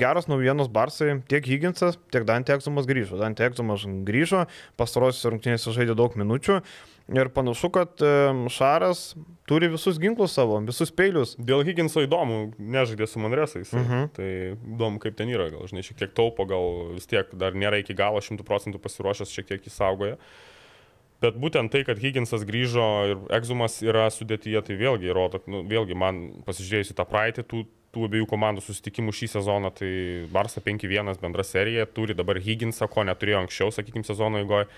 [0.00, 3.18] geros naujienos Barsai, tiek Higginsas, tiek Dante Eksumas grįžo.
[3.20, 4.44] Dante Eksumas grįžo,
[4.80, 6.60] pastarosiuose rungtynėse žaidė daug minučių.
[7.12, 8.00] Ir panašu, kad
[8.50, 9.12] Šaras
[9.44, 11.34] turi visus ginklus savo, visus peilius.
[11.36, 13.74] Dėl Higginso įdomu, nežaidė su Manresais.
[13.74, 13.92] Uh mhm.
[13.92, 14.08] -huh.
[14.16, 14.30] Tai
[14.76, 15.50] įdomu, kaip ten yra.
[15.52, 19.36] Gal, žinai, šiek tiek taupo, gal vis tiek dar nėra iki galo šimtų procentų pasiruošęs,
[19.36, 20.16] šiek tiek įsaugoja.
[21.20, 25.94] Bet būtent tai, kad Higginsas grįžo ir Egzumas yra sudėtyje, tai vėlgi įrodo, nu, vėlgi
[25.94, 29.92] man pasižiūrėjus į tą praeitį tų, tų abiejų komandų susitikimų šį sezoną, tai
[30.32, 34.68] Barça 5-1 bendra serija, turi dabar Higginsą, ko neturėjo anksčiau, sakykime, sezono įgoje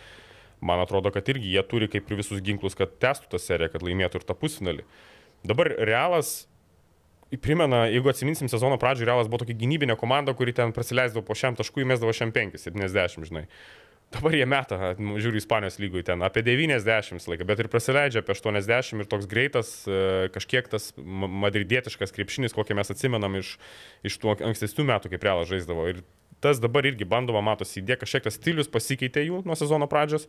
[0.60, 3.84] man atrodo, kad irgi jie turi kaip ir visus ginklus, kad testų tą seriją, kad
[3.86, 4.86] laimėtų ir tą pusfinalį.
[5.46, 6.46] Dabar Realas,
[7.42, 11.58] primena, jeigu atsiminsim sezono pradžioje, Realas buvo tokia gynybinė komanda, kuri ten praleisdavo po šiam
[11.58, 13.46] taškui, įmesdavo šiam 5, 70, žinai.
[14.14, 18.36] Dabar jie meta, nu, žiūri Ispanijos lygui ten apie 90 laiką, bet ir praleidžia apie
[18.36, 23.56] 80 ir toks greitas, e, kažkiek tas madridietiškas krepšinis, kokį mes atsimenam iš,
[24.06, 25.88] iš tų ankstesnių metų, kaip Realas žaisdavo.
[25.90, 26.04] Ir
[26.40, 30.28] tas dabar irgi bandoma, matosi, įdė kažkiek tas stilius pasikeitė jų nuo sezono pradžios.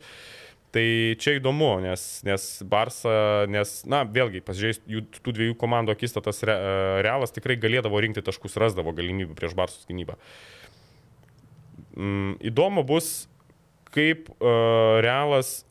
[0.68, 0.84] Tai
[1.16, 6.52] čia įdomu, nes, nes Barsa, nes, na, vėlgi, pasižiūrėjus jų tų dviejų komandų akistatas, re,
[6.52, 6.74] e,
[7.06, 10.18] Realas tikrai galėdavo rinkti taškus, rasdavo galimybę prieš Barsos gynybą.
[11.96, 13.30] Mm, įdomu bus,
[13.96, 15.62] kaip uh, Realas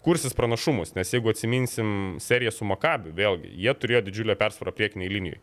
[0.00, 5.42] kursis pranašumus, nes jeigu atsiminsim seriją su Makabi, vėlgi, jie turėjo didžiulę persvarą priekiniai linijai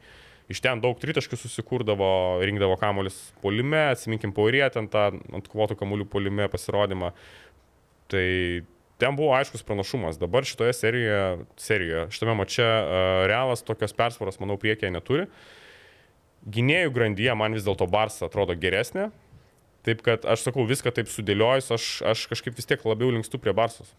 [0.51, 2.07] iš ten daug tritaškių susikurdavo,
[2.45, 7.11] rinkdavo kamuolius polime, atsiminkim Paurė, ten tą ant kvotų kamuolių polime pasirodymą.
[8.11, 8.27] Tai
[9.01, 10.19] ten buvo aiškus pranašumas.
[10.21, 12.95] Dabar šitoje serijoje, serijoje šitame mače uh,
[13.31, 15.29] Realas tokios persvaros, manau, priekyje neturi.
[16.45, 19.09] Gynėjų grandyje man vis dėlto Barsa atrodo geresnė.
[19.85, 23.53] Taip kad aš sakau, viską taip sudėliojus, aš, aš kažkaip vis tiek labiau linkstu prie
[23.53, 23.91] Barsos.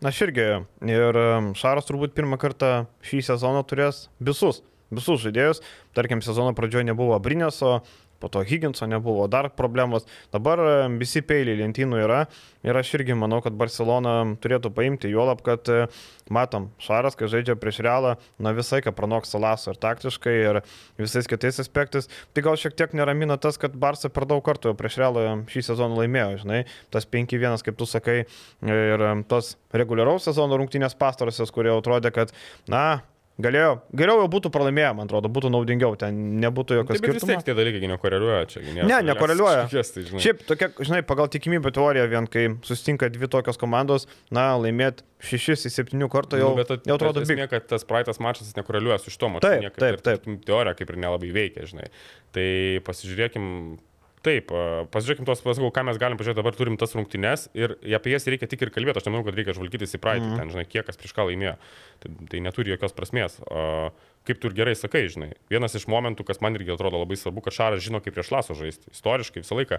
[0.00, 0.44] Na, aš irgi.
[0.88, 1.18] Ir
[1.58, 4.62] Šaras turbūt pirmą kartą šį sezoną turės visus
[4.94, 5.62] visus žaidėjus.
[5.96, 7.80] Tarkim, sezono pradžioje nebuvo Brinėso,
[8.18, 10.06] po to Higginso nebuvo, dar problemos.
[10.32, 12.20] Dabar e, visi peiliai lentynų yra
[12.66, 15.86] ir aš irgi manau, kad Barcelona turėtų paimti, juolab, kad e,
[16.32, 20.60] matom, Šaras, kai žaidžia prieš Realą, na visai ką pranoks Salaso ir taktiškai, ir
[21.00, 22.08] visais kitais aspektais.
[22.34, 26.00] Tai gal šiek tiek neramina tas, kad Barça per daug kartų prieš Realą šį sezoną
[26.00, 26.62] laimėjo, žinai,
[26.94, 28.22] tas 5-1, kaip tu sakai,
[28.64, 32.32] ir tos reguliaraus sezono rungtynės pastarosios, kurie atrodė, kad,
[32.70, 33.02] na,
[33.36, 37.18] Galėjo, geriau jau būtų pralaimėję, man atrodo, būtų naudingiau, ten nebūtų jokio skirtumo.
[37.18, 38.62] Vis tiek tie dalykai nekoreliuoja čia.
[38.78, 39.66] Ne, nekoreliuoja.
[39.68, 45.04] Tai, Šiaip, tokia, žinai, pagal tikimybę teoriją, vien kai susitinka dvi tokios komandos, na, laimėti
[45.28, 47.42] šešis į septynių kartų jau, nu, bet, jau atrodo big.
[47.52, 49.44] kad tas praeitas mačas nekoreliuoja su šito maču.
[49.50, 50.24] Taip, niekaip, taip, taip.
[50.24, 50.40] taip.
[50.48, 51.90] Teorija kaip ir nelabai veikia, žinai.
[52.32, 52.48] Tai
[52.88, 53.50] pasižiūrėkim,
[54.26, 54.50] Taip,
[54.90, 58.48] pasižiūrėkime tos, pasakau, ką mes galim pažiūrėti, dabar turim tas rungtynes ir apie jas reikia
[58.50, 60.40] tik ir kalbėti, aš nemanau, kad reikia žvalgytis į praeitį, mm.
[60.40, 61.54] ten, žinai, kiek kas prieš ką laimėjo,
[62.02, 63.38] tai, tai neturi jokios prasmės.
[64.26, 67.44] kaip tu ir gerai sakai, žinai, vienas iš momentų, kas man irgi atrodo labai svarbu,
[67.46, 68.90] kad Šaras žino, kaip prieš Laso žaisti.
[68.90, 69.78] Istoriškai visą laiką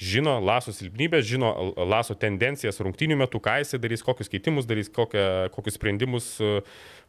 [0.00, 1.52] žino Laso silpnybės, žino
[1.88, 6.30] Laso tendencijas rungtynių metu, ką jisai darys, kokius keitimus darys, kokie, kokius sprendimus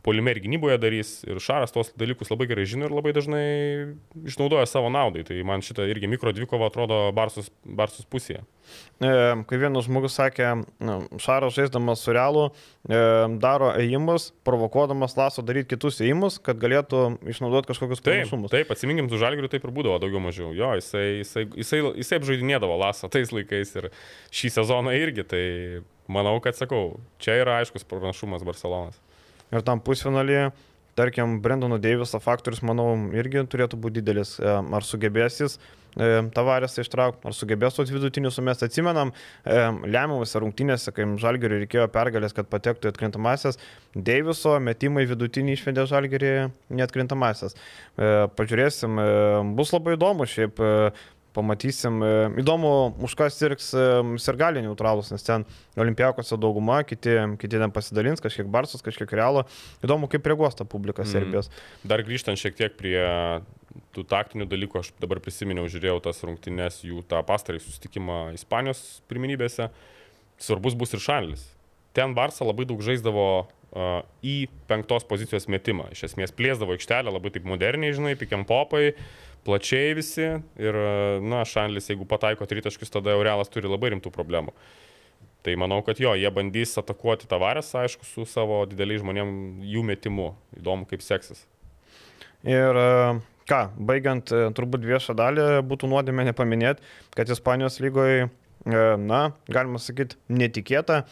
[0.06, 1.12] polime ir gynyboje darys.
[1.28, 3.48] Ir Šaras tos dalykus labai gerai žino ir labai dažnai
[4.28, 5.26] išnaudoja savo naudai.
[5.28, 8.44] Tai man šitą irgi mikro dvikova atrodo Barsus, Barsus pusėje.
[9.00, 9.10] E,
[9.48, 10.50] kai vienas žmogus sakė,
[11.24, 13.00] Šaras žaisdamas su realu e,
[13.42, 18.52] daro ėjimus, provokuodamas Laso daryti kitus ėjimus, kad galėtų išnaudoti kažkokius panašumus.
[18.52, 20.54] Taip, taip atsiminkim, su Žalgiriu taip ir būdavo daugiau mažiau.
[20.56, 23.92] Jo, jisai, jisai, jisai, jisai apžaidinėdavo Lasą tais laikais ir
[24.36, 25.28] šį sezoną irgi.
[25.28, 25.44] Tai
[26.12, 29.00] manau, kad sakau, čia yra aiškus pranašumas Barcelonas.
[29.54, 30.50] Ir tam pusfinalį
[30.98, 34.38] tarkim, Brendono Deiviso faktorius, manau, irgi turėtų būti didelis.
[34.42, 38.66] E, ar sugebės jis e, tavarės ištraukti, ar sugebės tos vidutinius sumest.
[38.66, 39.12] Atsimenam,
[39.46, 43.62] e, lemiamose rungtynėse, kai Žalgiriui reikėjo pergalės, kad patektų į atkrintamasias,
[43.94, 46.34] Deiviso metimai vidutinį išvedė Žalgirį
[46.78, 47.56] neatkrintamasias.
[47.98, 49.00] Pažiūrėsim,
[49.58, 50.62] bus labai įdomu šiaip
[51.38, 52.02] pamatysim.
[52.04, 52.72] E, įdomu,
[53.06, 53.86] už ką sirgs e,
[54.22, 55.46] sirgaliai neutralus, nes ten
[55.78, 59.46] olimpijakose dauguma, kiti, kiti ten pasidalins, kažkiek Barsos, kažkiek Realo.
[59.86, 61.12] Įdomu, kaip reaguos ta publika mm.
[61.14, 61.52] Serbijos.
[61.88, 62.98] Dar grįžtant šiek tiek prie
[63.96, 69.70] tų taktinių dalykų, aš dabar prisiminiau, žiūrėjau tas rungtynes, jų tą pastarąjį susitikimą Ispanijos pirminybėse.
[70.42, 71.46] Svarbus bus ir Šanlis.
[71.98, 74.36] Ten Barsa labai daug žaisdavo uh, į
[74.70, 75.90] penktos pozicijos metimą.
[75.96, 78.92] Iš esmės plėsdavo aikštelę labai taip moderniai, žinai, pikiam popai.
[79.48, 80.26] Plačiai visi
[80.60, 80.78] ir,
[81.24, 84.52] na, Šanlis, jeigu pataiko tritaškius, tada jau realas turi labai rimtų problemų.
[85.48, 89.30] Tai manau, kad jo, jie bandys atakuoti tavarės, aišku, su savo dideliais žmonėm
[89.64, 90.34] jų metimu.
[90.60, 91.46] Įdomu, kaip seksis.
[92.44, 92.82] Ir
[93.48, 96.84] ką, baigiant turbūt viešą dalį, būtų nuodėmė nepaminėti,
[97.16, 98.28] kad Ispanijos lygoje,
[98.68, 101.06] na, galima sakyti, netikėta,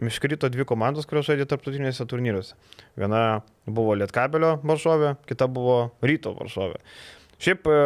[0.00, 2.54] iškrito dvi komandos, kurios žaidė tarptautinėse turnyruose.
[3.00, 6.78] Viena buvo Lietkabelio varžovė, kita buvo Ryto varžovė.
[7.40, 7.76] Šiaip e,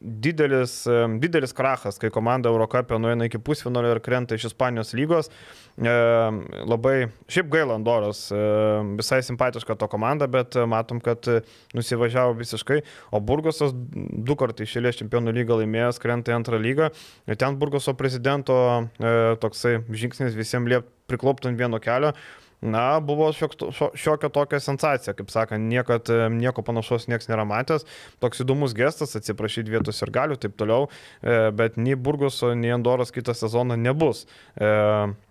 [0.00, 5.28] didelis, e, didelis krachas, kai komanda Eurocapė nueina iki pusfinalio ir krenta iš Ispanijos lygos.
[5.76, 5.92] E,
[6.64, 6.94] labai,
[7.28, 8.22] šiaip gaila Andoros,
[8.96, 11.28] visai simpatiška to komanda, bet matom, kad
[11.76, 12.80] nusivažiavo visiškai.
[13.12, 16.88] O Burgosas du kartai išėlės čempionų lygą laimėjęs, krenta į antrą lygą.
[17.28, 18.56] Ir ten Burgoso prezidento
[19.44, 22.14] toksai žingsnis visiems liep priklopti ant vieno kelio
[22.60, 23.56] na, buvo šiok,
[23.96, 27.86] šiokia tokia sensacija, kaip sakant, niekad, nieko panašaus niekas nėra matęs.
[28.20, 30.90] Toks įdomus gestas, atsiprašyti vietos ir galių, taip toliau,
[31.22, 34.26] e, bet nei Burgoso, nei Andoros kitą sezoną nebus.
[34.60, 34.70] E,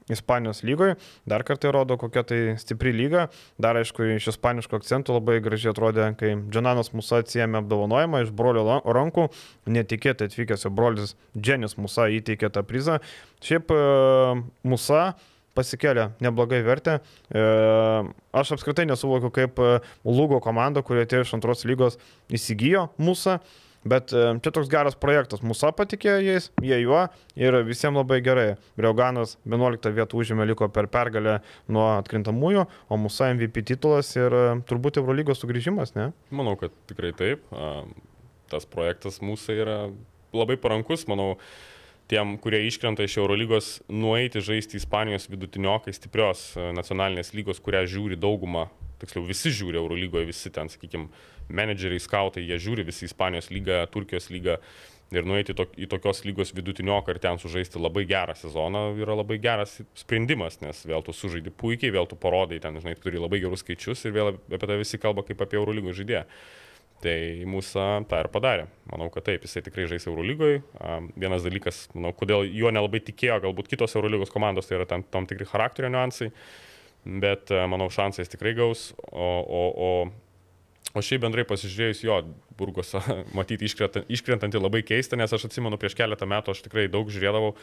[0.09, 0.95] Ispanijos lygoje.
[1.29, 3.27] Dar kartą rodo, kokia tai stipri lyga.
[3.61, 8.65] Dar aišku, iš ispaniško akcentų labai gražiai atrodė, kai Džananas Musa atsijėmė apdovanojimą iš brolio
[8.81, 9.27] rankų.
[9.69, 12.97] Netikėtai atvykęs jo brolis Dženis Musa įteikė tą prizą.
[13.45, 13.83] Šiaip e,
[14.65, 15.03] Musa
[15.59, 16.99] pasikėlė neblogai vertę.
[17.29, 17.45] E,
[18.41, 21.99] aš apskritai nesuvokiu, kaip e, Lugo komanda, kurie atėjo iš antros lygos,
[22.31, 23.39] įsigijo mūsų.
[23.89, 25.39] Bet e, čia toks geras projektas.
[25.45, 27.05] Mūsų patikėjo jais, jie juo
[27.39, 28.49] ir visiems labai gerai.
[28.79, 31.37] Breuganas 11 vietų užėmė liko per pergalę
[31.71, 34.35] nuo atkrintamųjų, o mūsų MVP titulas ir
[34.67, 36.11] turbūt Eurolygos sugrįžimas, ne?
[36.35, 37.47] Manau, kad tikrai taip.
[38.51, 39.81] Tas projektas mūsų yra
[40.35, 41.37] labai parankus, manau
[42.09, 48.17] tiem, kurie iškrenta iš Eurolygos, nueiti žaisti Ispanijos vidutiniokai stiprios e, nacionalinės lygos, kurią žiūri
[48.19, 48.67] dauguma,
[49.01, 51.09] tiksliau visi žiūri Eurolygoje, visi ten, sakykime,
[51.53, 54.57] menedžeriai, skautai, jie žiūri visi Ispanijos lygą, Turkijos lygą
[55.13, 59.39] ir nueiti to, į tokios lygos vidutinioką ir ten sužaisti labai gerą sezoną yra labai
[59.41, 63.63] geras sprendimas, nes vėl tu sužaidi puikiai, vėl tu parodai, ten, žinai, turi labai gerus
[63.65, 66.25] skaičius ir vėl apie tai visi kalba kaip apie Eurolygos žaidėją.
[66.99, 67.15] Tai
[67.47, 68.65] mūsų tą ir padarė.
[68.91, 70.59] Manau, kad taip, jisai tikrai žais Eurolygoje.
[71.15, 75.27] Vienas dalykas, manau, kodėl juo nelabai tikėjo, galbūt kitos Eurolygos komandos, tai yra tam, tam
[75.29, 76.27] tikri charakterio niuansai,
[77.23, 78.89] bet manau, šansais tikrai gaus.
[79.13, 82.19] O, o, o, o šiaip bendrai pasižiūrėjus jo,
[82.59, 82.99] Burgosą
[83.37, 87.53] matyti iškrentantį labai keista, nes aš atsimenu prieš keletą metų aš tikrai daug žiūrėdavau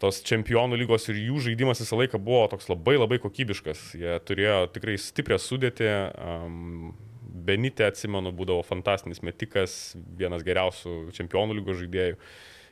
[0.00, 3.90] tos čempionų lygos ir jų žaidimas visą laiką buvo toks labai labai kokybiškas.
[4.00, 6.94] Jie turėjo tikrai stiprią sudėtį, um,
[7.30, 12.18] Benitė, atsimenu, būdavo fantastinis metikas, vienas geriausių čempionų lygos žaidėjų.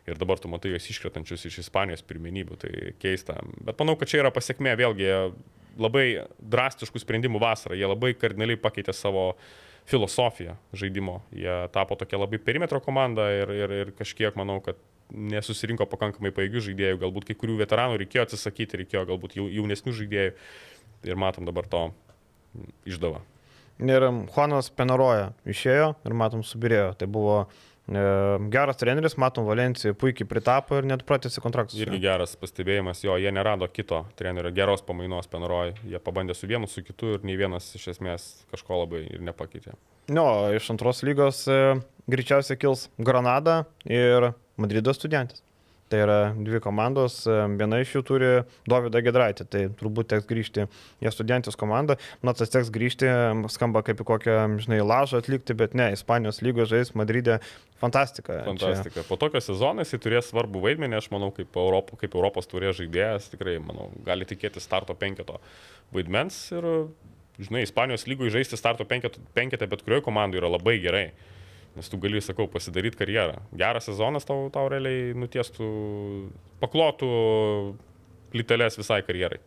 [0.09, 3.37] Ir dabar tu matai juos iškretančius iš Ispanijos pirmenybių, tai keista.
[3.61, 5.11] Bet manau, kad čia yra pasiekmė vėlgi
[5.79, 6.07] labai
[6.41, 7.77] drastiškų sprendimų vasarą.
[7.77, 9.35] Jie labai kardinaliai pakeitė savo
[9.89, 11.21] filosofiją žaidimo.
[11.33, 14.81] Jie tapo tokia labai perimetro komanda ir, ir, ir kažkiek manau, kad
[15.13, 20.35] nesusirinko pakankamai paėgių žaidėjų, galbūt kai kurių veteranų reikėjo atsisakyti, reikėjo galbūt jaunesnių žaidėjų
[21.09, 21.89] ir matom dabar to
[22.89, 23.23] išdavą.
[23.79, 26.93] Ir Juanas Penaroja išėjo ir matom subirėjo.
[26.99, 27.43] Tai buvo
[27.89, 28.01] E,
[28.53, 31.79] geras treneris, matom, Valencijai puikiai pritapo ir net pratėsi kontraktus.
[31.81, 36.69] Irgi geras pastebėjimas, jo, jie nerado kito trenerio, geros pamainos Penroj, jie pabandė su vienu,
[36.69, 39.73] su kitu ir nei vienas iš esmės kažko labai ir nepakeitė.
[40.13, 41.79] Jo, iš antros lygos e,
[42.13, 45.41] greičiausiai kils Granada ir Madrido studentas.
[45.89, 47.23] Tai yra dvi komandos,
[47.57, 48.27] viena iš jų turi
[48.69, 50.67] Davidą Gedraitį, tai turbūt teks grįžti
[51.01, 51.97] į studentis komandą.
[52.21, 53.09] Na, tas teks grįžti,
[53.55, 57.39] skamba kaip į kokią, žinai, lažą atlikti, bet ne, Ispanijos lygos žais Madride,
[57.81, 58.43] fantastika.
[58.45, 59.01] Fantastika.
[59.01, 59.07] Čia...
[59.09, 63.31] Po tokio sezono jis turės svarbų vaidmenį, aš manau, kaip, Europo, kaip Europos turės žaidėjas,
[63.33, 65.41] tikrai, manau, gali tikėti starto penketo
[65.97, 66.69] vaidmens ir,
[67.41, 71.07] žinai, Ispanijos lygoje žaisti starto penketą bet kurioje komandoje yra labai gerai.
[71.79, 73.37] Nes tu gali, sakau, pasidaryti karjerą.
[73.59, 75.69] Geras sezonas tau, tau realiai nutiestų,
[76.59, 77.11] paklotų
[78.33, 79.39] plytelės visai karjerai.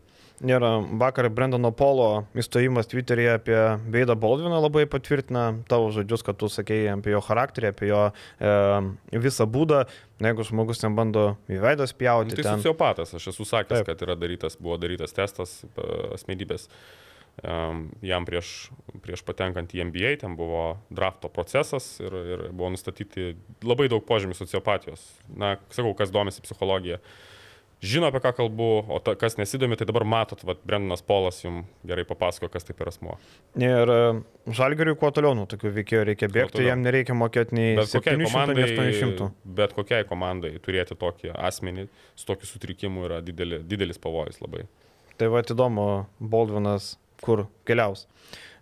[0.42, 0.64] Ir
[0.98, 3.58] vakar Brendono Polo įstojimas Twitter'yje apie
[3.94, 8.56] Veidą Baldviną labai patvirtina tavo žodžius, kad tu sakėjai apie jo charakterį, apie jo e,
[9.22, 9.84] visą būdą.
[10.24, 12.32] Jeigu žmogus ten bando į veidą spjauti.
[12.32, 12.64] Nu, tai ten...
[12.64, 13.92] sociopatas, aš esu sakęs, Taip.
[13.92, 15.60] kad yra darytas, buvo darytas testas
[16.16, 16.66] asmenybės.
[16.66, 17.11] E,
[18.06, 18.70] jam prieš,
[19.02, 23.34] prieš patenkant į NBA, ten buvo drafto procesas ir, ir buvo nustatyti
[23.66, 25.04] labai daug požymių sociopatijos.
[25.34, 27.00] Na, sakau, kas domisi psichologija,
[27.82, 31.66] žino apie ką kalbu, o ta, kas nesidomi, tai dabar matot, vad Brendanas Polas jums
[31.88, 33.18] gerai papasako, kas tai per asmo.
[33.58, 33.94] Ir
[34.46, 38.60] žalgariui kuo toliau nuo tokių veikėjų reikia bėgti, jam nereikia mokėti nei bet 700, komandai,
[38.62, 39.32] nei 800.
[39.58, 44.68] Bet kokiai komandai turėti tokį asmenį su tokiu sutrikimu yra didelis, didelis pavojus labai.
[45.18, 45.88] Tai va, įdomu,
[46.22, 48.08] Baldvinas kur keliaus.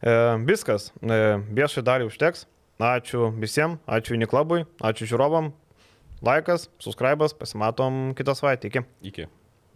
[0.03, 0.13] E,
[0.47, 1.19] viskas, e,
[1.55, 2.45] viešai dalį užteks.
[2.79, 5.51] Ačiū visiems, ačiū Uniklabui, ačiū žiūrovam.
[6.23, 8.71] Laikas, subscribas, pasimatom kitą savaitę.
[8.71, 8.85] Iki.
[9.11, 9.27] Iki.